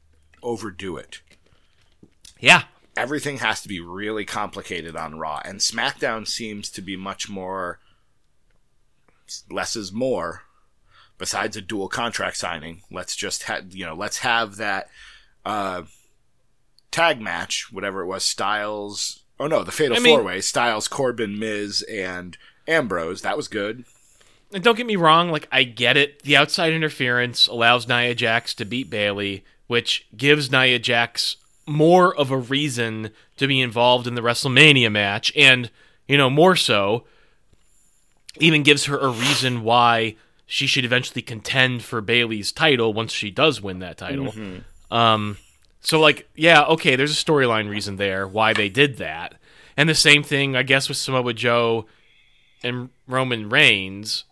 [0.43, 1.21] overdo it.
[2.39, 2.63] Yeah.
[2.97, 7.79] Everything has to be really complicated on Raw, and SmackDown seems to be much more.
[9.49, 10.43] Less is more.
[11.17, 14.89] Besides a dual contract signing, let's just have you know let's have that
[15.45, 15.83] uh,
[16.91, 19.21] tag match, whatever it was, Styles.
[19.39, 23.21] Oh no, the Fatal I mean- Four Way: Styles, Corbin, Miz, and Ambrose.
[23.21, 23.85] That was good.
[24.53, 26.21] And don't get me wrong, like I get it.
[26.23, 32.29] The outside interference allows Nia Jax to beat Bayley, which gives Nia Jax more of
[32.29, 35.71] a reason to be involved in the WrestleMania match, and
[36.07, 37.05] you know more so,
[38.39, 40.15] even gives her a reason why
[40.45, 44.33] she should eventually contend for Bayley's title once she does win that title.
[44.91, 45.37] Um,
[45.81, 49.35] So like, yeah, okay, there's a storyline reason there why they did that.
[49.77, 51.85] And the same thing, I guess, with Samoa Joe
[52.63, 54.23] and Roman Reigns.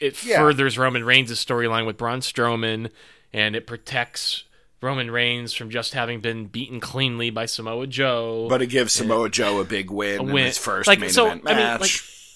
[0.00, 0.38] It Yeah.
[0.38, 2.90] furthers Roman Reigns' storyline with Braun Strowman,
[3.32, 4.42] and it protects
[4.80, 8.46] Roman Reigns from just having been beaten cleanly by Samoa Joe.
[8.48, 10.46] But it gives Samoa Joe a big win, a in win.
[10.46, 11.80] his first like, main so, event I mean, match.
[11.80, 11.90] like,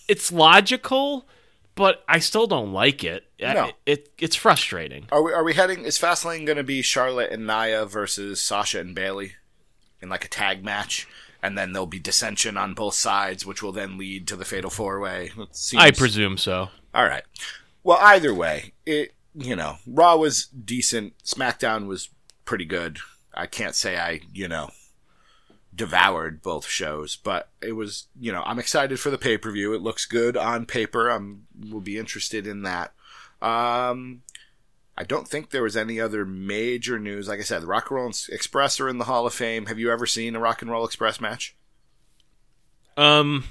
[0.08, 1.26] it's logical,
[1.74, 3.24] but I still don't like it.
[3.40, 3.70] No.
[3.84, 5.06] it it's frustrating.
[5.12, 5.84] are we are we heading?
[5.84, 9.32] Is Fastlane going to be Charlotte and Nia versus Sasha and Bayley
[10.00, 11.06] in like a tag match?
[11.42, 14.70] And then there'll be dissension on both sides, which will then lead to the fatal
[14.70, 15.30] four way.
[15.76, 16.70] I presume so.
[16.94, 17.22] All right.
[17.84, 21.16] Well, either way, it you know, Raw was decent.
[21.24, 22.08] SmackDown was
[22.44, 22.98] pretty good.
[23.34, 24.70] I can't say I you know
[25.76, 29.74] devoured both shows, but it was you know I'm excited for the pay per view.
[29.74, 31.08] It looks good on paper.
[31.10, 32.92] I'm will be interested in that.
[33.42, 34.22] Um,
[34.98, 37.28] I don't think there was any other major news.
[37.28, 39.66] Like I said, the Rock and Roll Express are in the Hall of Fame.
[39.66, 41.54] Have you ever seen a Rock and Roll Express match
[42.96, 43.44] Um,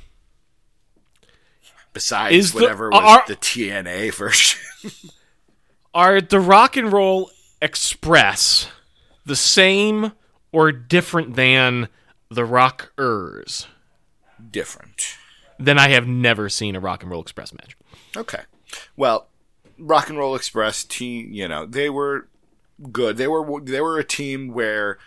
[1.93, 4.59] besides Is the- whatever was the TNA version?
[5.93, 7.29] are the Rock and Roll
[7.61, 8.67] Express
[9.25, 10.11] the same
[10.51, 11.89] or different than
[12.35, 13.67] the Rockers?
[14.51, 15.15] Different.
[15.57, 17.75] Then I have never seen a Rock and Roll Express match.
[18.15, 18.41] Okay.
[18.95, 19.27] Well,
[19.77, 22.27] Rock and Roll Express team, you know, they were
[22.91, 23.17] good.
[23.17, 24.97] They were they were a team where,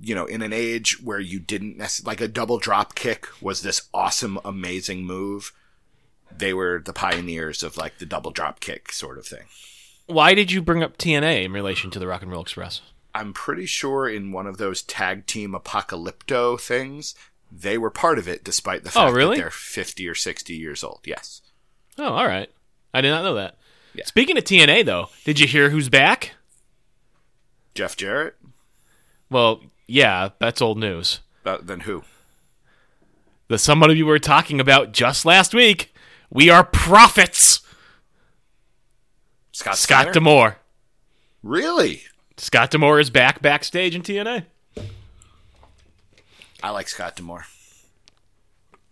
[0.00, 3.62] you know, in an age where you didn't necessarily like a double drop kick was
[3.62, 5.52] this awesome, amazing move.
[6.34, 9.44] They were the pioneers of like the double drop kick sort of thing.
[10.06, 12.80] Why did you bring up TNA in relation to the Rock and Roll Express?
[13.18, 17.16] I'm pretty sure in one of those tag team apocalypto things,
[17.50, 19.36] they were part of it, despite the fact oh, really?
[19.36, 21.00] that they're 50 or 60 years old.
[21.04, 21.42] Yes.
[21.98, 22.48] Oh, all right.
[22.94, 23.56] I did not know that.
[23.92, 24.04] Yeah.
[24.04, 26.36] Speaking of TNA, though, did you hear who's back?
[27.74, 28.36] Jeff Jarrett.
[29.28, 31.18] Well, yeah, that's old news.
[31.44, 32.04] Uh, then who?
[33.48, 35.92] The somebody you were talking about just last week.
[36.30, 37.62] We are prophets.
[39.50, 39.76] Scott.
[39.76, 40.12] Scott Steiner?
[40.12, 40.58] D'Amore.
[41.42, 42.02] Really?
[42.38, 44.44] Scott D'Amore is back backstage in TNA.
[46.62, 47.44] I like Scott D'Amore.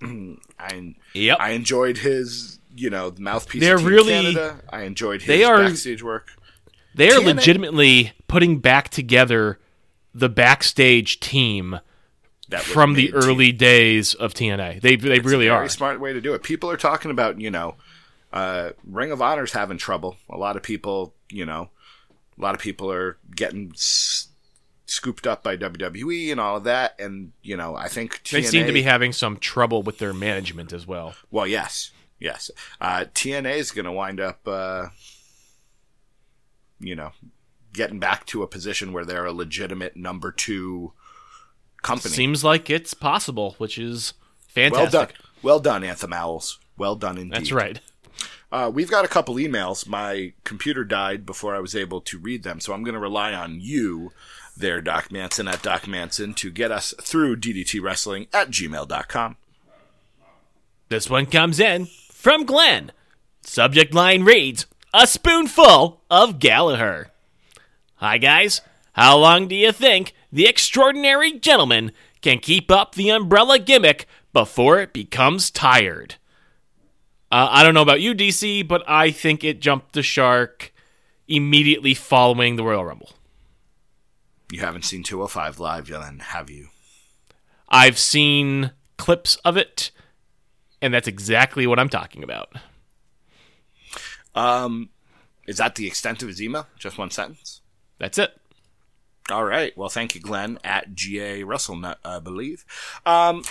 [0.03, 1.37] I Yep.
[1.41, 3.61] I enjoyed his, you know, the mouthpiece.
[3.61, 4.61] They're really- Canada.
[4.71, 6.33] I enjoyed his they are- backstage work.
[6.95, 9.59] They are TNA legitimately putting back together
[10.15, 11.79] the backstage team
[12.49, 14.81] That from the early days of TNA.
[14.81, 15.69] They they It's really a very are.
[15.69, 16.43] smart way to do it.
[16.43, 17.75] People are talking about, you know,
[18.33, 20.17] uh, Ring of Honor's having trouble.
[20.31, 21.69] A lot of people, you know,
[22.39, 24.29] a lot of people are getting s-
[24.87, 26.99] scooped up by WWE and all of that.
[27.01, 30.13] And you know, I think TNA, They seem to be having some trouble with their
[30.13, 31.15] management as well.
[31.31, 32.51] Well, yes, yes.
[32.81, 34.89] Uh, TNA is going to wind up, uh,
[36.79, 37.13] you know,
[37.73, 40.93] getting back to a position where they're a legitimate number two
[41.83, 42.15] company.
[42.15, 44.15] Seems like it's possible, which is
[44.57, 44.93] well fantastic.
[44.93, 45.09] done,
[45.43, 46.59] well done, Anthem Owls.
[46.79, 47.33] Well done indeed.
[47.33, 47.81] That's right.
[48.53, 49.87] Uh, we've got a couple emails.
[49.87, 53.33] My computer died before I was able to read them, so I'm going to rely
[53.33, 54.13] on you,
[54.57, 59.37] there, Doc Manson at Doc Manson, to get us through DDT Wrestling at gmail.com.
[60.89, 62.93] This one comes in from Glenn.
[63.41, 67.11] Subject line reads A spoonful of Gallagher.
[67.97, 68.61] Hi, guys.
[68.93, 71.93] How long do you think the extraordinary gentleman
[72.23, 76.15] can keep up the umbrella gimmick before it becomes tired?
[77.31, 80.73] Uh, I don't know about you, DC, but I think it jumped the shark
[81.27, 83.11] immediately following the Royal Rumble.
[84.53, 86.69] You haven't seen 205 Live, then, have you?
[87.69, 89.91] I've seen clips of it,
[90.81, 92.53] and that's exactly what I'm talking about.
[94.37, 94.91] Um,
[95.49, 96.69] is that the extent of his email?
[96.79, 97.61] Just one sentence?
[97.99, 98.39] That's it.
[99.31, 99.77] All right.
[99.77, 102.65] Well, thank you, Glenn at GA Russell, I believe.
[103.05, 103.43] Um,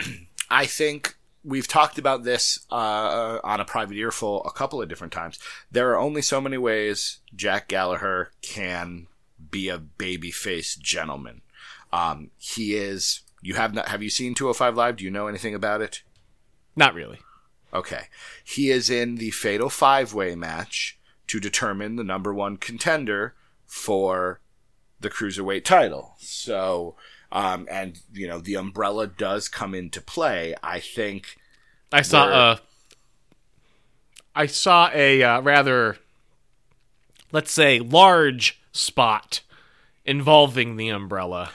[0.50, 5.12] I think we've talked about this uh, on a private earful a couple of different
[5.12, 5.38] times.
[5.70, 9.08] There are only so many ways Jack Gallagher can
[9.50, 11.42] be a babyface gentleman.
[11.92, 13.22] Um, he is.
[13.40, 13.88] You have not?
[13.88, 14.96] Have you seen 205 Live?
[14.96, 16.02] Do you know anything about it?
[16.76, 17.18] Not really.
[17.74, 18.04] Okay.
[18.44, 23.34] He is in the Fatal Five Way match to determine the number one contender
[23.66, 24.40] for
[25.00, 26.14] the Cruiserweight title.
[26.18, 26.94] So,
[27.32, 30.54] um, and, you know, the umbrella does come into play.
[30.62, 31.36] I think,
[31.90, 32.60] I saw a.
[34.34, 35.96] I saw a uh, rather,
[37.32, 39.40] let's say, large spot
[40.04, 41.50] involving the umbrella.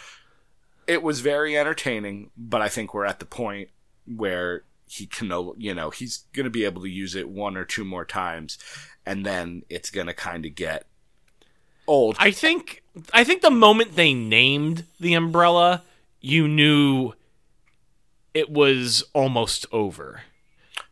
[0.88, 3.70] it was very entertaining, but I think we're at the point
[4.06, 7.58] where he can, no- you know, he's going to be able to use it one
[7.58, 8.58] or two more times,
[9.06, 10.86] and then it's going to kind of get
[11.88, 12.16] old.
[12.20, 12.84] I think
[13.14, 15.84] I think the moment they named the umbrella,
[16.22, 17.14] you knew
[18.34, 20.22] it was almost over.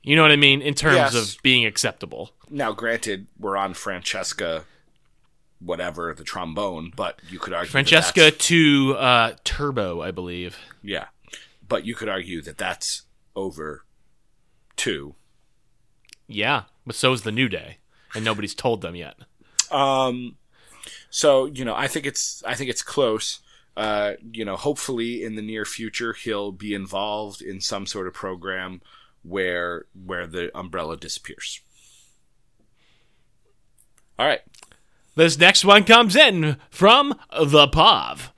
[0.02, 1.16] You know what I mean in terms Yes.
[1.16, 2.32] of being acceptable.
[2.50, 4.66] now, granted, we're on Francesca,
[5.60, 10.58] whatever the trombone, but you could argue Francesca that's- to uh, Turbo, I believe.
[10.84, 11.06] yeah,
[11.68, 13.04] but you could argue that that's
[13.36, 13.84] over
[14.76, 15.16] too.
[16.28, 17.78] Yeah, but so is the New Day,
[18.14, 19.16] and nobody's told them yet.
[19.72, 20.36] Um,
[21.10, 23.40] so you know, I think it's I think it's close.
[23.78, 28.14] Uh, you know, hopefully in the near future he'll be involved in some sort of
[28.14, 28.82] program
[29.24, 31.62] where where the umbrella disappears.
[34.18, 34.42] All right.
[35.16, 38.34] This next one comes in from the Pav.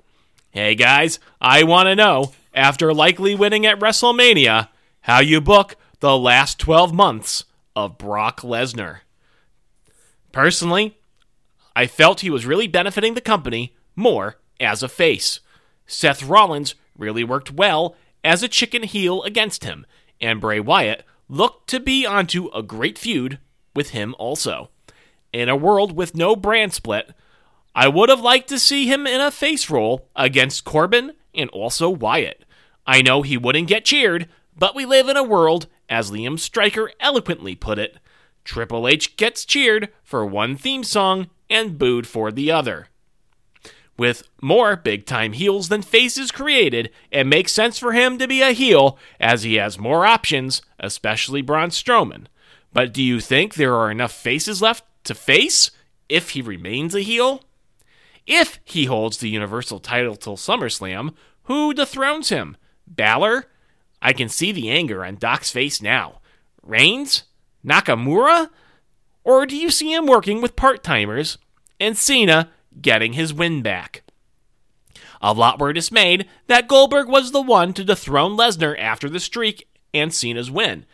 [0.51, 4.69] Hey guys, I want to know, after likely winning at WrestleMania,
[5.01, 7.45] how you book the last 12 months
[7.75, 8.99] of Brock Lesnar.
[10.31, 10.96] Personally,
[11.77, 15.41] I felt he was really benefiting the company more as a face.
[15.85, 19.85] Seth Rollins really worked well as a chicken heel against him,
[20.19, 23.37] and Bray Wyatt looked to be onto a great feud
[23.75, 24.71] with him also.
[25.31, 27.13] In a world with no brand split,
[27.75, 31.91] I would have liked to see him in a face role against Corbin and also
[31.91, 32.43] Wyatt.
[32.87, 36.91] I know he wouldn't get cheered, but we live in a world, as Liam Stryker
[36.99, 37.99] eloquently put it,
[38.43, 42.87] Triple H gets cheered for one theme song and booed for the other.
[43.97, 48.41] With more big time heels than faces created, it makes sense for him to be
[48.41, 52.27] a heel as he has more options, especially Braun Strowman.
[52.71, 55.71] But do you think there are enough faces left to face
[56.07, 57.41] if he remains a heel?
[58.27, 62.55] If he holds the Universal title till SummerSlam, who dethrones him?
[62.85, 63.45] Balor?
[64.01, 66.19] I can see the anger on Doc's face now.
[66.61, 67.23] Reigns?
[67.65, 68.49] Nakamura?
[69.27, 71.37] Or do you see him working with part timers
[71.81, 72.49] and Cena
[72.81, 74.03] getting his win back?
[75.21, 79.67] A lot were dismayed that Goldberg was the one to dethrone Lesnar after the streak
[79.93, 80.85] and Cena's win.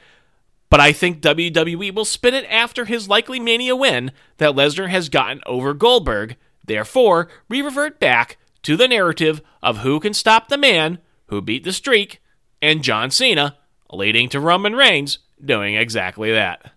[0.72, 5.10] But I think WWE will spin it after his likely Mania win that Lesnar has
[5.10, 6.36] gotten over Goldberg.
[6.66, 11.66] Therefore, we revert back to the narrative of who can stop the man who beat
[11.66, 12.20] the streak
[12.64, 13.58] and John Cena,
[13.92, 16.72] leading to Roman Reigns doing exactly that.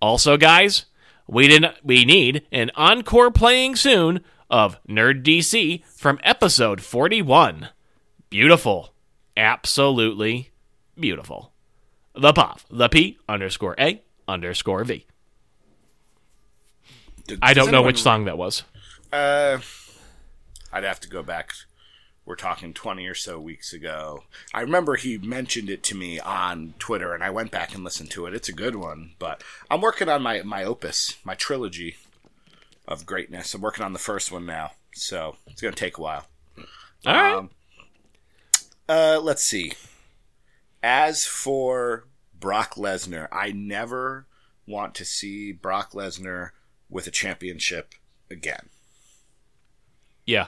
[0.00, 0.86] Also, guys,
[1.26, 7.68] we didn't we need an encore playing soon of Nerd DC from episode 41.
[8.30, 8.94] Beautiful.
[9.36, 10.50] Absolutely
[10.98, 11.52] beautiful.
[12.14, 15.06] The POV, the P underscore A underscore V.
[17.40, 18.64] I Does don't know which song that was.
[19.12, 19.58] Uh,
[20.72, 21.52] I'd have to go back.
[22.30, 24.22] We're talking 20 or so weeks ago.
[24.54, 28.12] I remember he mentioned it to me on Twitter, and I went back and listened
[28.12, 28.34] to it.
[28.34, 31.96] It's a good one, but I'm working on my, my opus, my trilogy
[32.86, 33.52] of greatness.
[33.52, 36.26] I'm working on the first one now, so it's going to take a while.
[37.04, 37.34] All right.
[37.34, 37.50] Um,
[38.88, 39.72] uh, let's see.
[40.84, 44.28] As for Brock Lesnar, I never
[44.68, 46.50] want to see Brock Lesnar
[46.88, 47.92] with a championship
[48.30, 48.68] again.
[50.24, 50.46] yeah.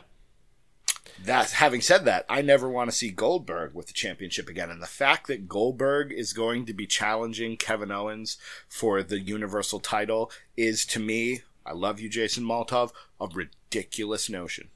[1.24, 4.70] That having said that, I never want to see Goldberg with the championship again.
[4.70, 9.80] And the fact that Goldberg is going to be challenging Kevin Owens for the Universal
[9.80, 14.68] title is to me, I love you, Jason Maltov, a ridiculous notion.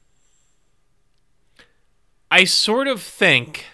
[2.31, 3.65] I sort of think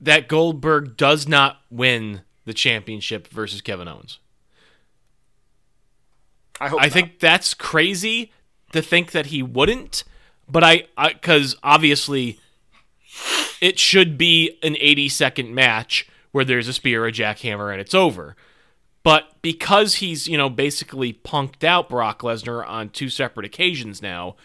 [0.00, 4.18] that Goldberg does not win the championship versus Kevin Owens.
[6.58, 6.92] I hope I not.
[6.92, 8.32] think that's crazy
[8.72, 10.04] to think that he wouldn't,
[10.48, 12.38] but I because obviously
[13.60, 17.94] it should be an 80 second match where there's a spear, a jackhammer, and it's
[17.94, 18.36] over.
[19.02, 24.36] But because he's, you know, basically punked out Brock Lesnar on two separate occasions now,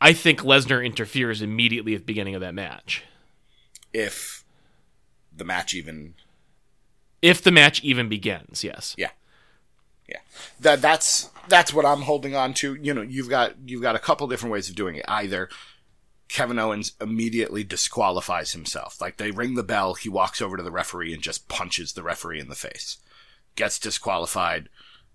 [0.00, 3.04] I think Lesnar interferes immediately at the beginning of that match.
[3.92, 4.44] if
[5.34, 6.14] the match even
[7.22, 8.94] If the match even begins, yes.
[8.98, 9.10] Yeah.
[10.08, 10.20] Yeah.
[10.60, 12.74] That that's that's what I'm holding on to.
[12.74, 15.04] You know, you've got you've got a couple different ways of doing it.
[15.08, 15.48] Either
[16.28, 19.00] Kevin Owens immediately disqualifies himself.
[19.00, 22.02] Like they ring the bell, he walks over to the referee and just punches the
[22.02, 22.98] referee in the face.
[23.56, 24.68] Gets disqualified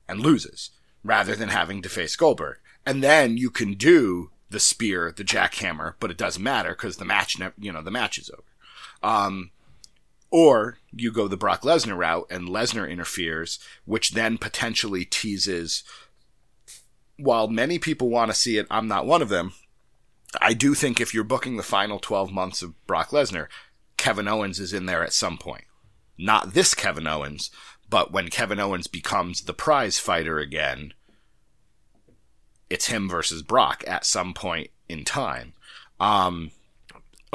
[0.08, 0.72] and loses
[1.04, 2.58] rather than having to face Goldberg.
[2.86, 7.06] And then you can do the spear, the jackhammer, but it doesn't matter because the
[7.06, 8.44] match, ne- you know, the match is over.
[9.02, 9.52] Um,
[10.34, 15.84] or you go the Brock Lesnar route and Lesnar interferes, which then potentially teases.
[17.20, 19.54] While many people want to see it, I'm not one of them.
[20.42, 23.46] I do think if you're booking the final 12 months of Brock Lesnar,
[23.98, 25.66] Kevin Owens is in there at some point.
[26.18, 27.52] Not this Kevin Owens,
[27.88, 30.96] but when Kevin Owens becomes the prize fighter again,
[32.72, 35.54] it's him versus Brock at some point in time.
[36.00, 36.50] Um,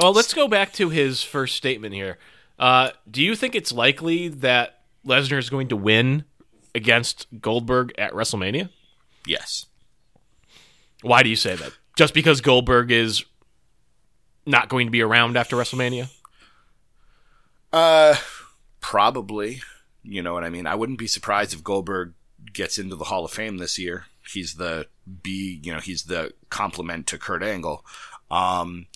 [0.01, 2.17] Well, let's go back to his first statement here.
[2.59, 6.25] Uh, do you think it's likely that Lesnar is going to win
[6.75, 8.69] against Goldberg at WrestleMania?
[9.25, 9.65] yes.
[11.01, 11.71] Why do you say that?
[11.95, 13.23] Just because Goldberg is
[14.45, 16.09] not going to be around after WrestleMania?
[17.71, 18.15] Uh,
[18.81, 19.61] probably.
[20.03, 20.67] You know what I mean?
[20.67, 22.13] I wouldn't be surprised if Goldberg
[22.51, 24.05] gets into the Hall of Fame this year.
[24.27, 24.87] He's the
[25.23, 27.85] B, you know, he's the complement to Kurt Angle.
[28.29, 28.87] Um,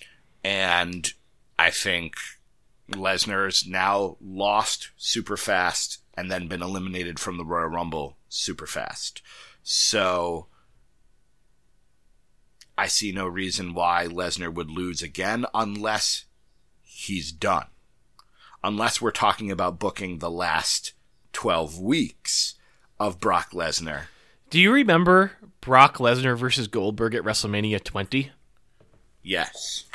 [0.43, 1.11] and
[1.57, 2.15] I think
[2.95, 9.21] Lesnar's now lost super fast and then been eliminated from the Royal Rumble super fast.
[9.63, 10.47] So
[12.77, 16.25] I see no reason why Lesnar would lose again unless
[16.81, 17.67] he's done.
[18.63, 20.93] Unless we're talking about booking the last
[21.33, 22.55] 12 weeks
[22.99, 24.03] of Brock Lesnar.
[24.49, 28.31] Do you remember Brock Lesnar versus Goldberg at WrestleMania 20?
[29.21, 29.85] Yes.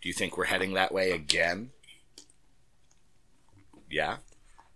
[0.00, 1.70] Do you think we're heading that way again?
[3.90, 4.16] Yeah.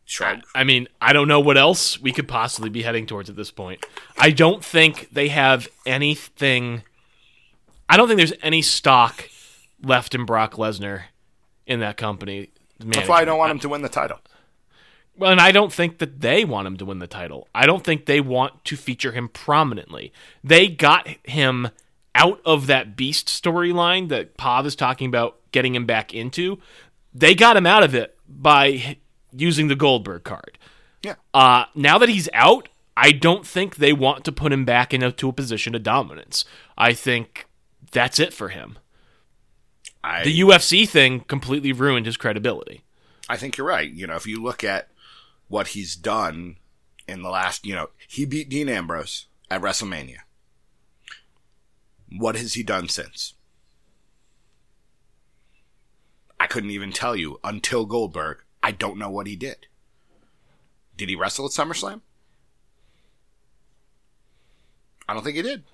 [0.04, 0.42] Shrug.
[0.54, 3.50] I mean, I don't know what else we could possibly be heading towards at this
[3.50, 3.84] point.
[4.18, 6.82] I don't think they have anything.
[7.88, 9.30] I don't think there's any stock
[9.82, 11.04] left in Brock Lesnar
[11.66, 12.50] in that company.
[12.78, 14.18] That's why I don't want him to win the title.
[15.16, 17.48] Well, and I don't think that they want him to win the title.
[17.54, 20.12] I don't think they want to feature him prominently.
[20.42, 21.70] They got him
[22.14, 26.58] out of that Beast storyline that Pav is talking about getting him back into.
[27.14, 28.96] They got him out of it by
[29.35, 30.59] using the Goldberg card.
[31.03, 31.16] Yeah.
[31.32, 35.28] Uh, now that he's out, I don't think they want to put him back into
[35.28, 36.45] a position of dominance.
[36.78, 37.47] I think
[37.93, 38.78] that's it for him.
[40.03, 42.85] I, The UFC thing completely ruined his credibility.
[43.28, 43.91] I think you're right.
[43.91, 44.89] You know, if you look at
[45.49, 46.57] what he's done
[47.09, 50.18] in the last, you know, he beat Dean Ambrose at WrestleMania.
[52.16, 53.35] What has he done since?
[56.39, 58.43] I couldn't even tell you until Goldberg.
[58.64, 59.66] I don't know what he did.
[60.96, 62.00] Did he wrestle at SummerSlam?
[65.06, 65.64] I don't think he did.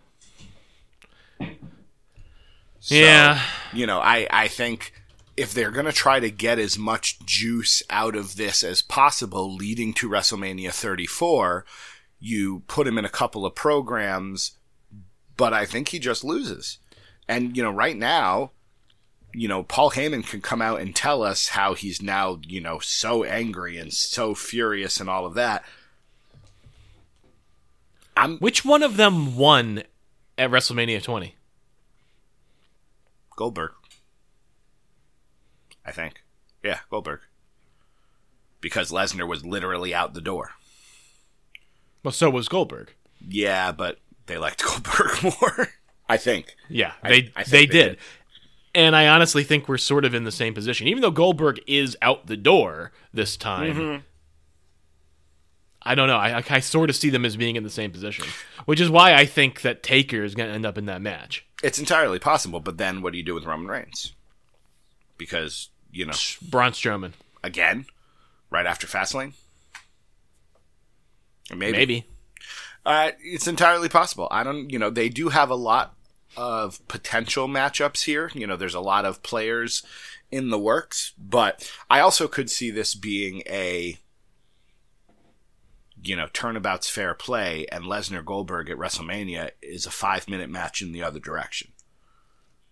[2.80, 3.40] So, Yeah.
[3.72, 4.92] You know, I, I think
[5.36, 9.54] if they're going to try to get as much juice out of this as possible
[9.54, 11.64] leading to WrestleMania 34,
[12.18, 14.58] you put him in a couple of programs,
[15.36, 16.78] but I think he just loses.
[17.28, 18.50] And, you know, right now,
[19.32, 22.78] you know, Paul Heyman can come out and tell us how he's now, you know,
[22.80, 25.64] so angry and so furious and all of that.
[28.16, 29.82] I'm Which one of them won
[30.36, 31.34] at WrestleMania 20?
[33.36, 33.72] Goldberg.
[35.86, 36.22] I think.
[36.62, 37.20] Yeah, Goldberg.
[38.60, 40.52] Because Lesnar was literally out the door.
[42.04, 42.92] Well, so was Goldberg.
[43.26, 45.68] Yeah, but they liked Goldberg more.
[46.08, 46.54] I think.
[46.68, 47.88] Yeah, I- they I think they, they did.
[47.90, 47.98] did.
[48.74, 50.86] And I honestly think we're sort of in the same position.
[50.86, 54.00] Even though Goldberg is out the door this time, Mm-hmm.
[55.82, 56.16] I don't know.
[56.16, 58.26] I, I sort of see them as being in the same position,
[58.66, 61.46] which is why I think that Taker is going to end up in that match.
[61.62, 64.12] It's entirely possible, but then what do you do with Roman Reigns?
[65.16, 66.12] Because, you know,
[66.42, 67.12] Braun Strowman,
[67.42, 67.86] again,
[68.50, 69.32] right after Fastlane?
[71.50, 71.72] Maybe.
[71.72, 72.06] maybe.
[72.84, 74.28] Uh, it's entirely possible.
[74.30, 75.94] I don't, you know, they do have a lot
[76.36, 78.30] of potential matchups here.
[78.34, 79.82] You know, there's a lot of players
[80.30, 83.98] in the works, but I also could see this being a,
[86.02, 90.80] you know, turnabout's fair play, and Lesnar Goldberg at WrestleMania is a five minute match
[90.82, 91.72] in the other direction,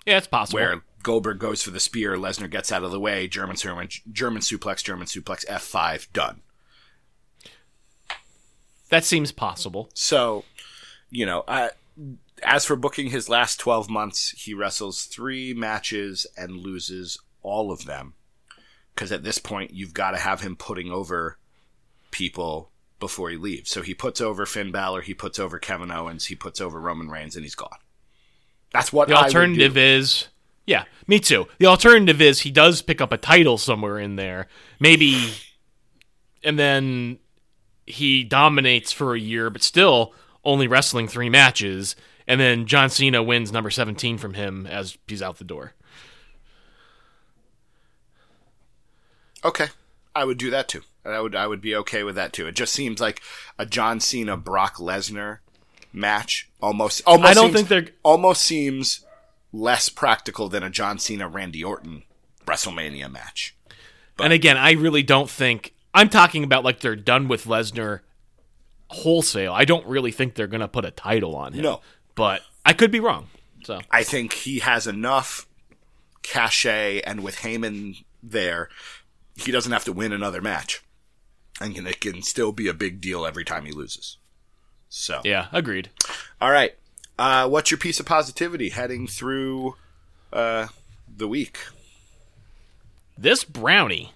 [0.06, 0.58] Yeah, it's possible.
[0.60, 4.40] where Goldberg goes for the spear, Lesnar gets out of the way, German German, German
[4.42, 6.42] suplex, German suplex, F5, done.
[8.90, 9.90] that seems possible.
[9.94, 10.44] So,
[11.10, 11.68] you know, uh,
[12.42, 17.84] as for booking his last 12 months, he wrestles three matches and loses all of
[17.84, 18.14] them.
[18.94, 21.38] Because at this point, you've got to have him putting over
[22.10, 23.70] people before he leaves.
[23.70, 27.08] So he puts over Finn Balor, he puts over Kevin Owens, he puts over Roman
[27.08, 27.78] Reigns, and he's gone.
[28.72, 30.28] That's what The alternative is,
[30.66, 31.46] yeah, me too.
[31.58, 34.48] The alternative is he does pick up a title somewhere in there,
[34.80, 35.32] maybe,
[36.42, 37.18] and then
[37.86, 40.12] he dominates for a year, but still
[40.44, 41.96] only wrestling three matches,
[42.28, 45.72] and then John Cena wins number seventeen from him as he's out the door.
[49.44, 49.68] Okay,
[50.14, 50.82] I would do that too.
[51.04, 52.46] I would I would be okay with that too.
[52.46, 53.22] It just seems like
[53.58, 55.38] a John Cena Brock Lesnar
[55.92, 59.04] match almost almost I don't seems- think they're- almost seems
[59.52, 62.02] less practical than a John Cena Randy Orton
[62.46, 63.54] WrestleMania match.
[64.18, 68.00] and again, I really don't think I'm talking about like they're done with Lesnar
[68.90, 69.52] wholesale.
[69.54, 71.62] I don't really think they're gonna put a title on him.
[71.62, 71.80] No.
[72.18, 73.28] But I could be wrong.
[73.62, 75.46] So I think he has enough
[76.22, 78.68] cachet, and with Heyman there,
[79.36, 80.82] he doesn't have to win another match,
[81.60, 84.18] and can, it can still be a big deal every time he loses.
[84.88, 85.90] So, yeah, agreed.
[86.40, 86.74] all right,
[87.18, 89.76] uh, what's your piece of positivity heading through
[90.32, 90.68] uh,
[91.08, 91.58] the week?
[93.16, 94.12] This brownie.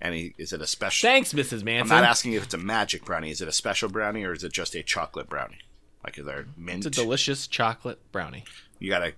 [0.00, 1.08] Any is it a special?
[1.08, 1.64] Thanks, Mrs.
[1.64, 1.92] Manson.
[1.92, 3.30] I'm not asking if it's a magic brownie.
[3.30, 5.58] Is it a special brownie or is it just a chocolate brownie?
[6.04, 6.86] Like is there mint?
[6.86, 8.44] it's a delicious chocolate brownie.
[8.78, 9.12] you got to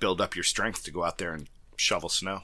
[0.00, 2.40] build up your strength to go out there and shovel snow.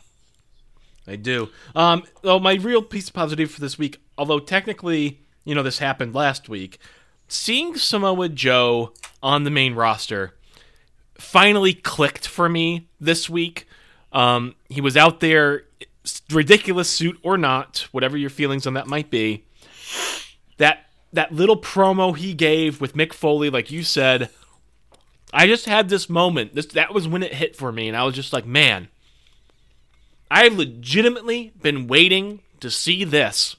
[1.06, 1.48] I do.
[1.74, 5.78] Um, well, my real piece of positive for this week, although technically, you know, this
[5.78, 6.78] happened last week,
[7.28, 8.92] seeing Samoa Joe
[9.22, 10.34] on the main roster
[11.16, 13.66] finally clicked for me this week.
[14.12, 15.64] Um, he was out there,
[16.30, 19.44] ridiculous suit or not, whatever your feelings on that might be.
[20.58, 24.30] That that little promo he gave with Mick Foley, like you said,
[25.32, 26.54] I just had this moment.
[26.54, 28.88] This that was when it hit for me, and I was just like, man.
[30.30, 33.56] I've legitimately been waiting to see this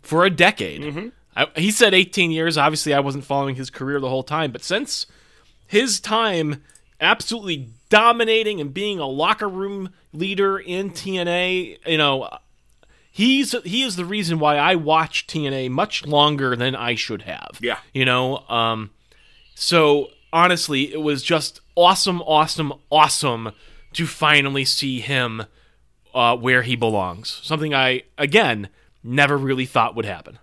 [0.00, 0.80] for a decade.
[0.82, 1.08] Mm-hmm.
[1.36, 2.56] I, he said 18 years.
[2.56, 5.06] Obviously, I wasn't following his career the whole time, but since
[5.66, 6.64] his time
[7.00, 12.28] absolutely dominating and being a locker room leader in TNA, you know,
[13.10, 17.58] he's he is the reason why I watch TNA much longer than I should have.
[17.60, 17.78] Yeah.
[17.92, 18.90] You know, um
[19.54, 23.52] so honestly, it was just awesome, awesome, awesome
[23.94, 25.44] to finally see him
[26.14, 27.40] uh, where he belongs.
[27.42, 28.68] Something I again
[29.02, 30.38] never really thought would happen.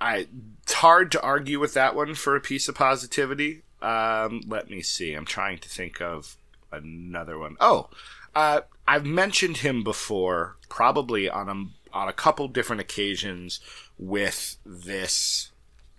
[0.00, 0.28] I
[0.62, 3.62] it's hard to argue with that one for a piece of positivity.
[3.82, 5.14] Um, let me see.
[5.14, 6.36] I'm trying to think of
[6.72, 7.56] another one.
[7.60, 7.88] Oh,
[8.34, 13.60] uh, I've mentioned him before, probably on a on a couple different occasions
[13.98, 15.50] with this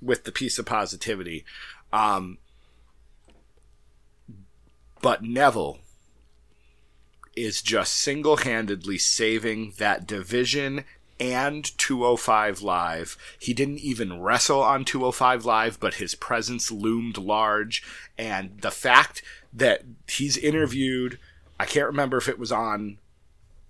[0.02, 1.46] with the piece of positivity.
[1.92, 2.38] Um,
[5.02, 5.80] but Neville
[7.36, 10.86] is just single handedly saving that division
[11.22, 13.16] and 205 Live.
[13.40, 17.84] He didn't even wrestle on 205 Live, but his presence loomed large.
[18.18, 19.22] And the fact
[19.54, 21.20] that he's interviewed,
[21.60, 22.98] I can't remember if it was on,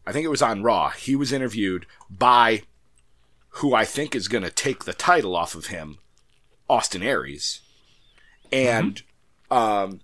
[0.08, 0.92] I think it was on Raw.
[0.92, 2.64] He was interviewed by
[3.56, 5.98] who I think is going to take the title off of him,
[6.70, 7.60] Austin Aries.
[8.50, 9.02] And,
[9.52, 10.00] um,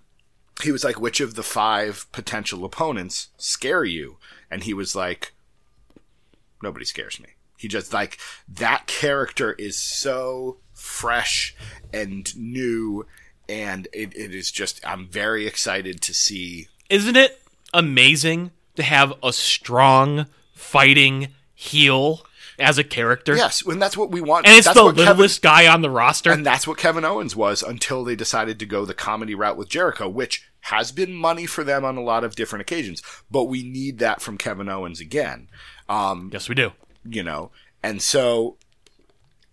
[0.62, 4.18] he was like, which of the five potential opponents scare you?
[4.50, 5.32] And he was like,
[6.62, 7.28] nobody scares me.
[7.58, 8.18] He just like
[8.48, 11.54] that character is so fresh
[11.92, 13.04] and new,
[13.48, 16.68] and it, it is just I'm very excited to see.
[16.88, 17.42] Isn't it
[17.74, 22.24] amazing to have a strong fighting heel
[22.60, 23.34] as a character?
[23.36, 24.46] Yes, and that's what we want.
[24.46, 26.30] And it's that's the what Kevin- littlest guy on the roster.
[26.30, 29.68] and that's what Kevin Owens was until they decided to go the comedy route with
[29.68, 33.02] Jericho, which has been money for them on a lot of different occasions.
[33.30, 35.48] But we need that from Kevin Owens again.
[35.88, 36.72] Um, yes, we do.
[37.08, 37.50] You know,
[37.82, 38.56] and so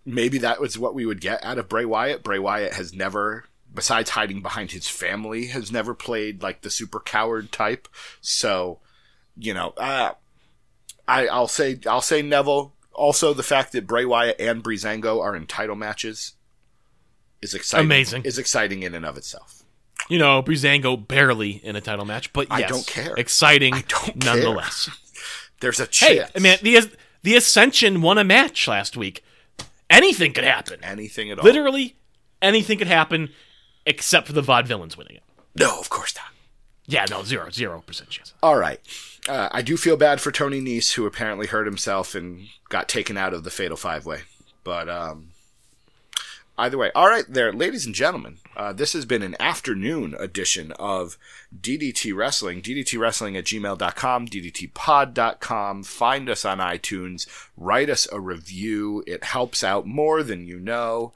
[0.04, 2.22] maybe that was what we would get out of Bray Wyatt.
[2.22, 7.00] Bray Wyatt has never, besides hiding behind his family, has never played like the super
[7.00, 7.88] coward type.
[8.20, 8.78] So,
[9.36, 10.12] you know, uh,
[11.08, 12.72] I, I'll say, I'll say Neville.
[12.92, 16.32] Also, the fact that Bray Wyatt and Breezango are in title matches
[17.42, 17.86] is exciting.
[17.86, 18.24] Amazing.
[18.24, 19.64] Is exciting in and of itself.
[20.08, 23.14] You know, Breezango barely in a title match, but I don't care.
[23.16, 24.34] Exciting, I don't care.
[24.34, 24.88] nonetheless.
[25.60, 26.30] There's a chance.
[26.32, 26.76] Hey, man, the
[27.26, 29.24] the Ascension won a match last week.
[29.90, 30.78] Anything could happen.
[30.84, 31.44] anything at all.
[31.44, 31.96] Literally,
[32.40, 33.30] anything could happen,
[33.84, 35.24] except for the Vaudevillains winning it.
[35.58, 36.26] No, of course not.
[36.86, 38.32] Yeah, no, zero, zero percent chance.
[38.44, 38.78] All right.
[39.28, 43.16] Uh, I do feel bad for Tony Nese, who apparently hurt himself and got taken
[43.16, 44.20] out of the Fatal Five Way.
[44.62, 45.30] But um,
[46.58, 50.72] either way, all right, there, ladies and gentlemen, uh, this has been an afternoon edition
[50.72, 51.18] of
[51.58, 52.62] DDT Wrestling.
[52.62, 55.82] DDT Wrestling at gmail.com, DDTpod.com.
[55.82, 57.26] Find us on iTunes.
[57.56, 59.04] Write us a review.
[59.06, 61.12] It helps out more than you know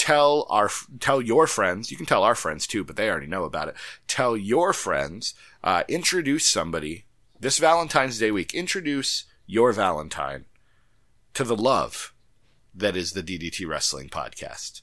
[0.00, 3.44] tell our tell your friends you can tell our friends too but they already know
[3.44, 3.74] about it
[4.08, 7.04] tell your friends uh, introduce somebody
[7.38, 10.46] this valentine's day week introduce your valentine
[11.34, 12.14] to the love
[12.74, 14.82] that is the ddt wrestling podcast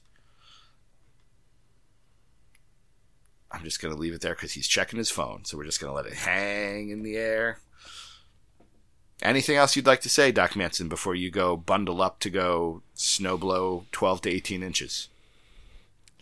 [3.50, 5.80] i'm just going to leave it there because he's checking his phone so we're just
[5.80, 7.58] going to let it hang in the air
[9.20, 12.82] Anything else you'd like to say, Doc Manson, before you go bundle up to go
[12.96, 15.08] snowblow 12 to 18 inches?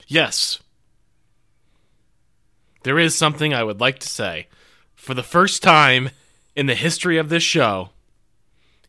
[0.07, 0.61] Yes.
[2.85, 4.49] There is something I would like to say.
[4.95, 6.11] For the first time
[6.55, 7.91] in the history of this show,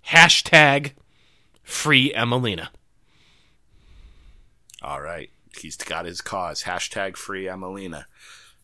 [0.07, 0.93] hashtag
[1.67, 2.69] Free Emmalina.
[4.81, 5.29] All right.
[5.59, 6.63] He's got his cause.
[6.63, 8.05] Hashtag free Emmalina.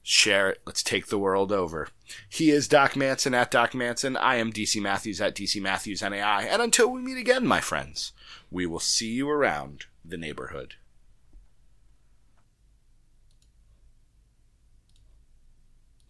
[0.02, 0.62] Share it.
[0.66, 1.90] Let's take the world over.
[2.30, 4.16] He is Doc Manson at Doc Manson.
[4.16, 6.44] I am DC Matthews at DC Matthews NAI.
[6.50, 8.14] And until we meet again, my friends,
[8.50, 10.76] we will see you around the neighborhood.